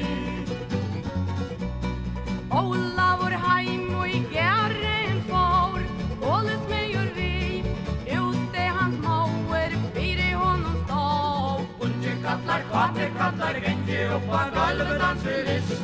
Ólafur 2.51 3.35
heim 3.45 3.85
og 4.01 4.09
í 4.09 4.23
gerðin 4.33 5.21
fór 5.29 5.81
Bålet 6.23 6.65
mig 6.71 6.97
vi 7.17 7.63
Ute 8.09 8.65
hans 8.79 8.97
mauer 9.05 9.73
Fyrir 9.93 10.35
honum 10.41 10.77
stó 10.87 11.05
Ungi 11.85 12.15
kallar, 12.25 12.63
kvati 12.73 13.13
kallar, 13.19 13.61
gengi 13.67 14.01
upp 14.17 14.33
á 14.33 14.43
gölfu 14.57 14.95
dansi 15.03 15.37
listili 15.45 15.76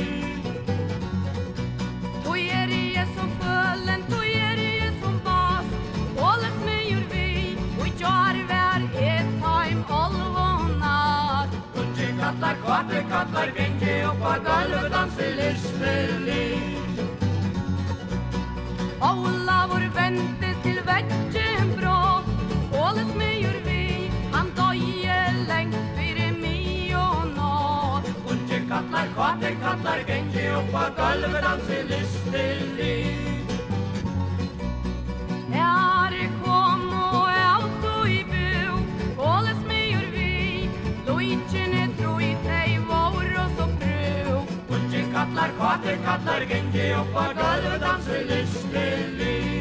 Þú 2.25 2.33
er 2.61 2.69
ég 2.69 3.09
svo 3.15 3.27
fölen, 3.39 4.03
þú 4.11 4.21
er 4.23 4.59
ég 4.59 4.93
svo 5.01 5.11
bas. 5.25 5.67
Bålet 6.17 6.57
mig 6.65 7.07
vi 7.11 7.57
Og 7.81 7.87
ég 7.87 8.47
ver 8.49 8.81
et 9.01 9.29
time 9.41 9.85
alva 9.89 10.49
natt 10.83 11.51
Ungi 11.77 12.09
kallar, 12.21 12.57
kvati 12.65 13.01
kallar, 13.11 13.49
gengi 13.57 13.95
upp 14.11 14.23
á 14.23 14.35
gölfu 14.47 14.89
dansi 14.95 15.29
listili 15.39 16.45
Ólafur 19.01 19.85
vendist 19.97 20.63
til 20.63 20.79
veggen 20.87 21.54
kallar, 28.75 29.07
kvati 29.15 29.51
kallar, 29.63 30.01
gengi 30.09 30.45
upp 30.59 30.75
á 30.75 30.85
gölfu 30.99 31.39
dansi 31.45 31.79
listili 31.91 32.97
Er 35.53 36.15
kom 36.43 36.83
og 36.93 37.29
out 37.53 37.85
og 37.95 38.09
i 38.11 38.23
bu 38.31 38.49
Bålet 39.17 39.61
mig 39.69 39.95
vi 40.15 40.69
Lujtjene 41.07 41.85
tro 41.99 42.19
i 42.19 42.33
teg 42.47 42.81
vår 42.91 43.31
og 43.45 43.51
så 43.57 43.67
fru 43.79 44.43
Ungi 44.75 45.03
kallar, 45.15 45.51
kvati 45.59 45.95
kallar, 46.07 46.43
gengi 46.51 46.87
upp 47.01 47.15
á 47.25 47.27
gölfu 47.41 47.75
dansi 47.85 48.19
listili 48.31 49.54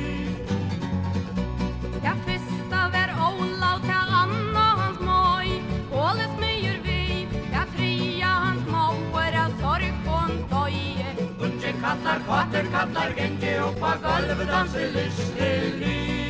kallar, 11.84 12.20
kvati 12.26 12.62
kallar, 12.72 13.10
gengi 13.18 13.54
upp 13.68 13.84
á 13.84 13.92
gölfu 14.04 14.44
dansi 14.52 14.84
listili 14.96 16.23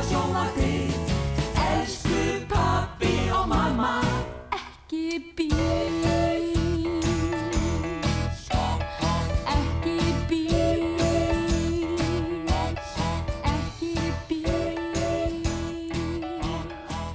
á 0.00 0.02
sjónvarpið 0.08 0.92
Elsku 1.60 2.20
pappi 2.48 3.12
og 3.36 3.48
mamma. 3.50 4.00
Ekki 4.56 5.20
bíl 5.36 5.58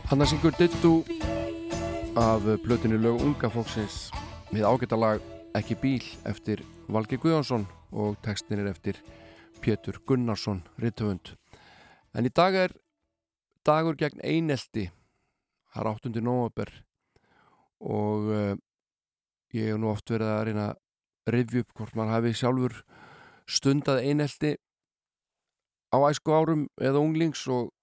Hann 0.05 0.21
syngur 0.29 0.53
Dittu 0.55 1.01
af 2.15 2.45
blötinu 2.63 2.99
lög 3.01 3.17
unga 3.25 3.49
fólksins 3.49 4.11
með 4.53 4.69
ágættalag 4.69 5.25
Ekki 5.57 5.75
bíl 5.81 6.05
eftir 6.29 6.61
Valgi 6.87 7.17
Guðjónsson 7.17 7.65
og 7.91 8.21
textin 8.21 8.61
er 8.61 8.69
eftir 8.69 9.01
Pétur 9.65 9.97
Gunnarsson, 10.05 10.61
rittöfund. 10.77 11.33
En 12.15 12.23
í 12.23 12.31
dag 12.31 12.55
er 12.55 12.71
dagur 13.67 13.97
gegn 13.99 14.21
einelti, 14.23 14.85
það 15.73 15.81
er 15.81 15.89
8. 15.91 16.11
november 16.23 16.69
og 17.83 18.29
uh, 18.31 18.53
ég 19.51 19.73
hef 19.73 19.79
nú 19.81 19.89
oft 19.91 20.13
verið 20.13 20.31
að 20.31 20.43
reyna 20.47 20.67
að 20.71 21.33
rifja 21.35 21.63
upp 21.65 21.73
hvort 21.75 21.97
maður 21.97 22.13
hafi 22.13 22.31
sjálfur 22.39 22.77
stundað 23.51 24.05
einelti 24.07 24.53
á 25.91 25.97
æsku 26.07 26.31
árum 26.31 26.63
eða 26.79 27.03
unglings 27.03 27.43
og 27.51 27.73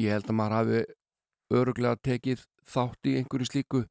ég 0.00 0.16
held 0.16 0.32
að 0.32 0.38
maður 0.38 0.56
hafi 0.56 0.80
öruglega 1.58 2.00
tekið 2.08 2.46
þátt 2.68 3.12
í 3.12 3.18
einhverju 3.20 3.50
slíku 3.50 3.82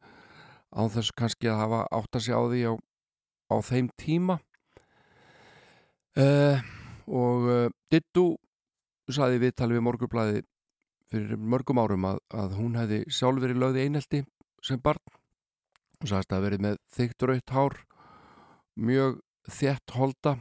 án 0.73 0.91
þess 0.97 1.13
kannski 1.13 1.51
að 1.51 1.61
hafa 1.61 1.83
átt 1.93 2.17
að 2.17 2.25
segja 2.25 2.41
á 2.41 2.45
því 2.49 2.65
á, 2.65 2.73
á 3.53 3.55
þeim 3.69 3.93
tíma 4.01 4.41
uh, 6.17 6.67
og 7.05 7.49
uh, 7.53 7.69
Dittu 7.93 8.27
saði 9.15 9.41
viðtali 9.41 9.77
við 9.77 9.85
morgurblæði 9.87 10.41
fyrir 11.07 11.39
mörgum 11.39 11.79
árum 11.79 12.09
að, 12.09 12.19
að 12.35 12.57
hún 12.59 12.75
hefði 12.75 12.99
sjálf 13.13 13.39
verið 13.43 13.61
lögði 13.63 13.85
einhelti 13.85 14.23
sem 14.65 14.81
barn. 14.83 15.03
Og 16.01 16.09
sagðist 16.11 16.35
að 16.35 16.45
verið 16.45 16.63
með 16.65 16.79
þygt 16.93 17.25
rautt 17.29 17.55
hár 17.55 17.77
mjög 18.77 19.19
þétt 19.47 19.95
holda 19.95 20.35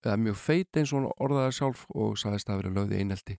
eða 0.00 0.16
mjög 0.24 0.38
feit 0.40 0.80
eins 0.80 0.92
og 0.92 1.02
hún 1.02 1.10
orðaði 1.20 1.56
sjálf 1.58 1.84
og 1.92 2.16
sagðist 2.18 2.50
að 2.50 2.62
verið 2.62 2.78
lögði 2.78 3.00
einhelti 3.02 3.36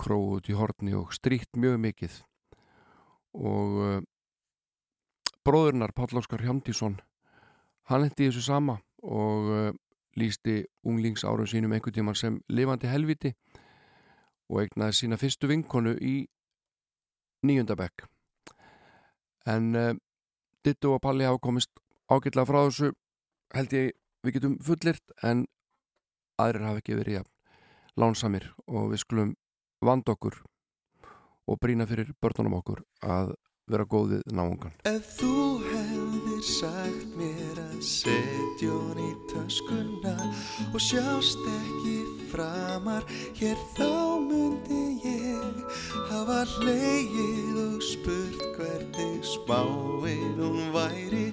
króð 0.00 0.38
út 0.38 0.50
í 0.50 0.56
horni 0.56 0.96
og 0.96 1.12
stríkt 1.16 1.56
mjög 1.60 1.78
mikið. 1.84 2.16
Og 3.36 3.76
uh, 3.84 3.98
bróðurnar 5.44 5.92
Páll 5.96 6.16
Óskar 6.16 6.42
Hjámdísson 6.44 6.96
hann 7.90 8.06
hendi 8.06 8.30
þessu 8.30 8.42
sama 8.48 8.80
og 9.04 9.52
uh, 9.52 9.68
lísti 10.16 10.64
unglingsárum 10.88 11.48
sínum 11.48 11.76
einhvern 11.76 11.94
tíman 11.94 12.18
sem 12.18 12.40
lifandi 12.48 12.88
helviti 12.90 13.34
og 14.50 14.62
eignaði 14.62 14.98
sína 15.00 15.18
fyrstu 15.20 15.50
vinkonu 15.50 15.94
í 15.98 16.16
nýjöndabekk 17.46 18.06
en 19.46 19.72
uh, 19.76 19.94
Dittu 20.66 20.96
og 20.96 21.02
Palli 21.02 21.26
hafa 21.26 21.38
komist 21.42 21.70
ágætlega 22.10 22.48
frá 22.48 22.60
þessu 22.66 22.92
held 23.54 23.76
ég 23.76 23.94
við 24.26 24.38
getum 24.38 24.58
fullirt 24.66 25.16
en 25.22 25.46
aðrir 26.42 26.66
hafa 26.66 26.82
ekki 26.82 26.98
verið 26.98 27.20
jafn 27.20 28.02
lánsamir 28.02 28.50
og 28.66 28.90
við 28.92 29.02
skulum 29.04 29.34
vand 29.84 30.08
okkur 30.10 30.42
og 31.46 31.60
brína 31.62 31.86
fyrir 31.88 32.12
börnunum 32.20 32.58
okkur 32.60 32.82
að 33.06 33.34
vera 33.70 33.88
góðið 33.88 34.26
náungan 34.34 34.74
Ef 34.86 35.16
þú 35.20 35.36
hefðir 36.36 36.44
sagt 36.44 37.16
mér 37.16 37.58
að 37.60 37.80
setja 37.80 38.68
hún 38.68 38.98
í 39.00 39.12
töskuna 39.30 40.16
og 40.74 40.80
sjást 40.80 41.40
ekki 41.48 42.04
framar. 42.30 43.04
Hér 43.38 43.56
þá 43.76 44.20
myndi 44.20 45.00
ég 45.04 45.64
hafa 46.10 46.44
leið 46.60 47.56
og 47.56 47.80
spurt 47.80 48.44
hvernig 48.58 49.24
smáinn 49.24 50.36
hún 50.36 50.72
væri 50.74 51.32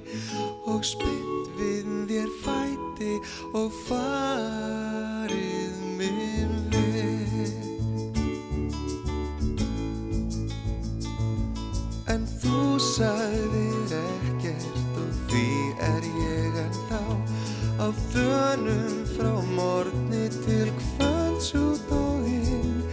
og 0.71 0.83
spytt 0.85 1.51
við 1.59 2.07
þér 2.07 2.31
fæti 2.45 3.19
og 3.53 3.71
farið 3.89 5.83
minn 5.99 6.55
veg. 6.71 7.59
En 12.07 12.27
þú 12.39 12.77
því 12.79 13.82
er 15.87 16.07
ég 16.07 16.57
ennþá 16.63 17.01
á 17.83 17.87
þönum 18.13 18.97
frá 19.15 19.33
morgni 19.57 20.25
til 20.43 20.71
kvölds 20.79 21.53
út 21.59 21.93
og 21.97 22.27
inn. 22.29 22.83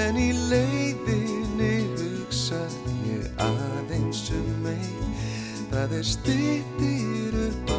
En 0.00 0.18
í 0.18 0.30
leiðinni 0.50 1.74
hugsa 1.96 2.62
ég 3.06 3.26
aðeins 3.46 4.26
um 4.36 4.70
eitt. 4.74 5.26
Það 5.70 5.98
er 6.00 6.08
stýttir 6.14 7.42
upp 7.46 7.69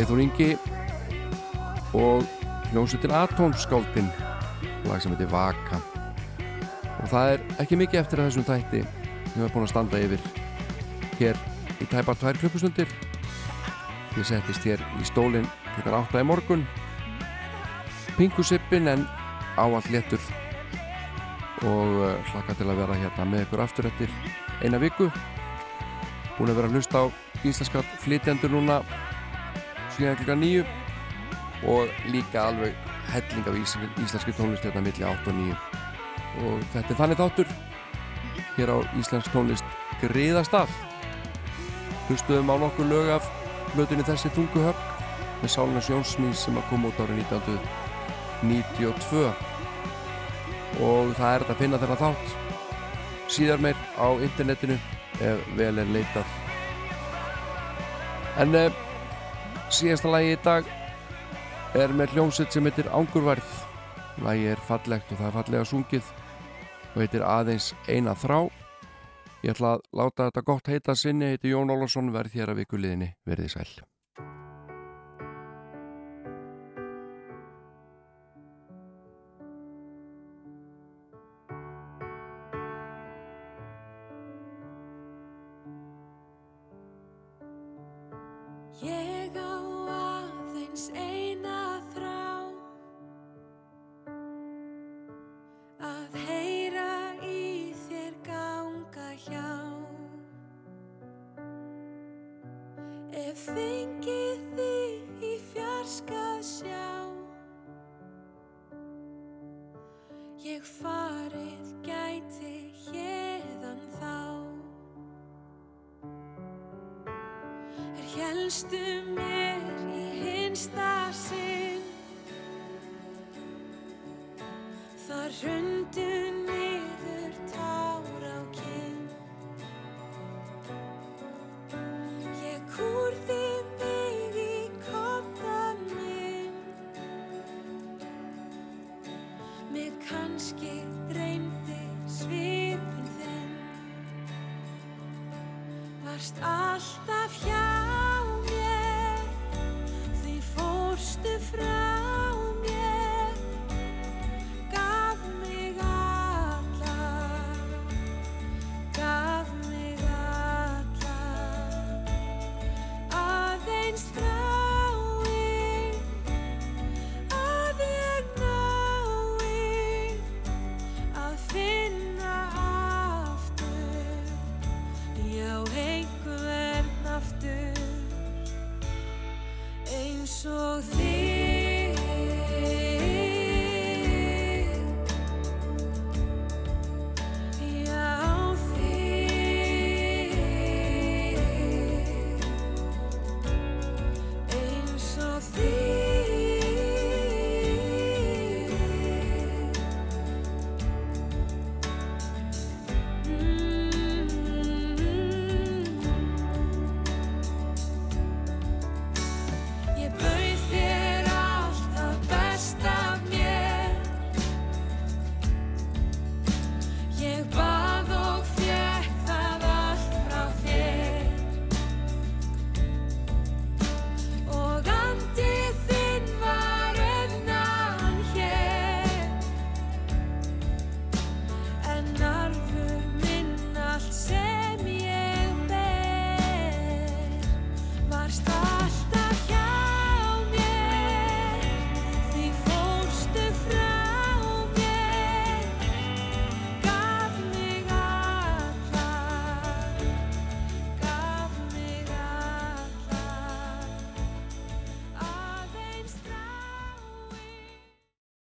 Eithor 0.00 0.20
Ingi 0.22 0.54
og 1.92 2.22
hljómsveitin 2.70 3.12
Atomskáldin 3.12 4.06
lag 4.86 5.02
sem 5.02 5.12
heitir 5.12 5.28
Vaka. 5.28 5.80
Og 7.02 7.10
það 7.10 7.32
er 7.34 7.42
ekki 7.60 7.76
mikið 7.76 8.00
eftir 8.00 8.22
að 8.22 8.30
þessum 8.30 8.46
þætti. 8.48 8.80
Við 9.34 9.42
erum 9.42 9.52
búin 9.52 9.66
að 9.66 9.72
standa 9.74 10.00
yfir 10.00 10.22
hér 11.18 11.40
í 11.84 11.88
tæpar 11.92 12.16
tvær 12.16 12.40
klukkustundir. 12.40 12.94
Ég 14.16 14.28
settist 14.30 14.64
hér 14.64 14.80
í 14.96 15.08
stólinn 15.10 15.48
klukkan 15.74 15.98
8 15.98 16.24
í 16.24 16.28
morgun. 16.30 16.64
Pingusippin 18.16 18.88
en 18.94 19.04
áallt 19.60 19.92
léttur. 19.92 20.22
Og 21.68 22.00
uh, 22.00 22.32
hlakka 22.32 22.56
til 22.56 22.70
að 22.72 22.80
vera 22.86 22.96
hérna 23.02 23.28
með 23.28 23.44
ykkur 23.44 23.66
aftur 23.66 23.90
eftir 23.92 24.16
eina 24.64 24.80
viku. 24.80 25.10
Búin 26.38 26.54
að 26.54 26.62
vera 26.62 26.72
að 26.72 26.80
hlusta 26.80 27.04
á 27.04 27.06
íslenska 27.44 27.84
flytjendur 28.00 28.56
núna 28.56 28.80
síðan 30.00 30.16
klukkan 30.16 30.40
nýju 30.40 30.64
og 31.68 31.92
líka 32.08 32.48
alveg 32.48 32.72
helling 33.12 33.44
af 33.50 33.56
ís 33.60 33.72
íslenski 34.00 34.32
tónlist 34.38 34.64
hérna 34.64 34.80
milli 34.86 35.04
8 35.04 35.28
og 35.28 35.36
9 35.36 35.52
og 36.46 36.56
þetta 36.72 36.90
er 36.94 37.00
þannig 37.02 37.20
þáttur 37.20 37.48
hér 38.56 38.68
á 38.72 38.76
íslensk 39.00 39.28
tónlist 39.34 39.66
griðastaf 40.00 40.70
hlustuðum 42.08 42.48
á 42.48 42.56
nokkur 42.64 42.86
lög 42.88 43.06
af 43.18 43.24
hlutinni 43.74 44.04
þessi 44.08 44.28
tunguhögg 44.34 44.80
með 45.42 45.50
Sálina 45.52 45.82
Sjónsmís 45.84 46.38
sem 46.46 46.56
að 46.56 46.68
koma 46.72 46.88
út 46.88 47.02
árið 47.04 47.20
1992 47.28 49.28
og 50.80 51.12
það 51.18 51.30
er 51.34 51.40
þetta 51.44 51.54
að 51.54 51.60
finna 51.60 51.80
þeirra 51.82 52.02
þátt 52.06 52.28
síðar 53.30 53.60
meir 53.62 53.78
á 54.00 54.08
internetinu 54.16 54.76
ef 55.20 55.38
vel 55.58 55.78
er 55.78 55.88
leitað. 55.92 56.28
En 58.40 58.50
uh, 58.56 58.72
síðasta 59.70 60.10
lagi 60.10 60.34
í 60.34 60.38
dag 60.44 60.66
er 61.78 61.92
með 61.94 62.16
hljómsett 62.16 62.54
sem 62.54 62.66
heitir 62.66 62.88
Angurværð. 62.94 63.50
Lagi 64.24 64.48
er 64.52 64.62
fallegt 64.66 65.12
og 65.12 65.20
það 65.20 65.28
er 65.28 65.36
fallega 65.36 65.68
sungið 65.70 66.10
og 66.94 66.98
heitir 67.04 67.26
aðeins 67.26 67.70
eina 67.88 68.16
þrá. 68.18 68.40
Ég 69.44 69.54
ætla 69.54 69.76
að 69.76 69.86
láta 69.96 70.26
þetta 70.28 70.46
gott 70.50 70.72
heita 70.74 70.96
sinni. 70.98 71.32
Heiti 71.32 71.54
Jón 71.54 71.72
Ólafsson 71.72 72.12
verð 72.12 72.36
hér 72.36 72.52
að 72.52 72.64
vikuliðinni 72.64 73.14
verði 73.28 73.54
sæl 73.54 73.89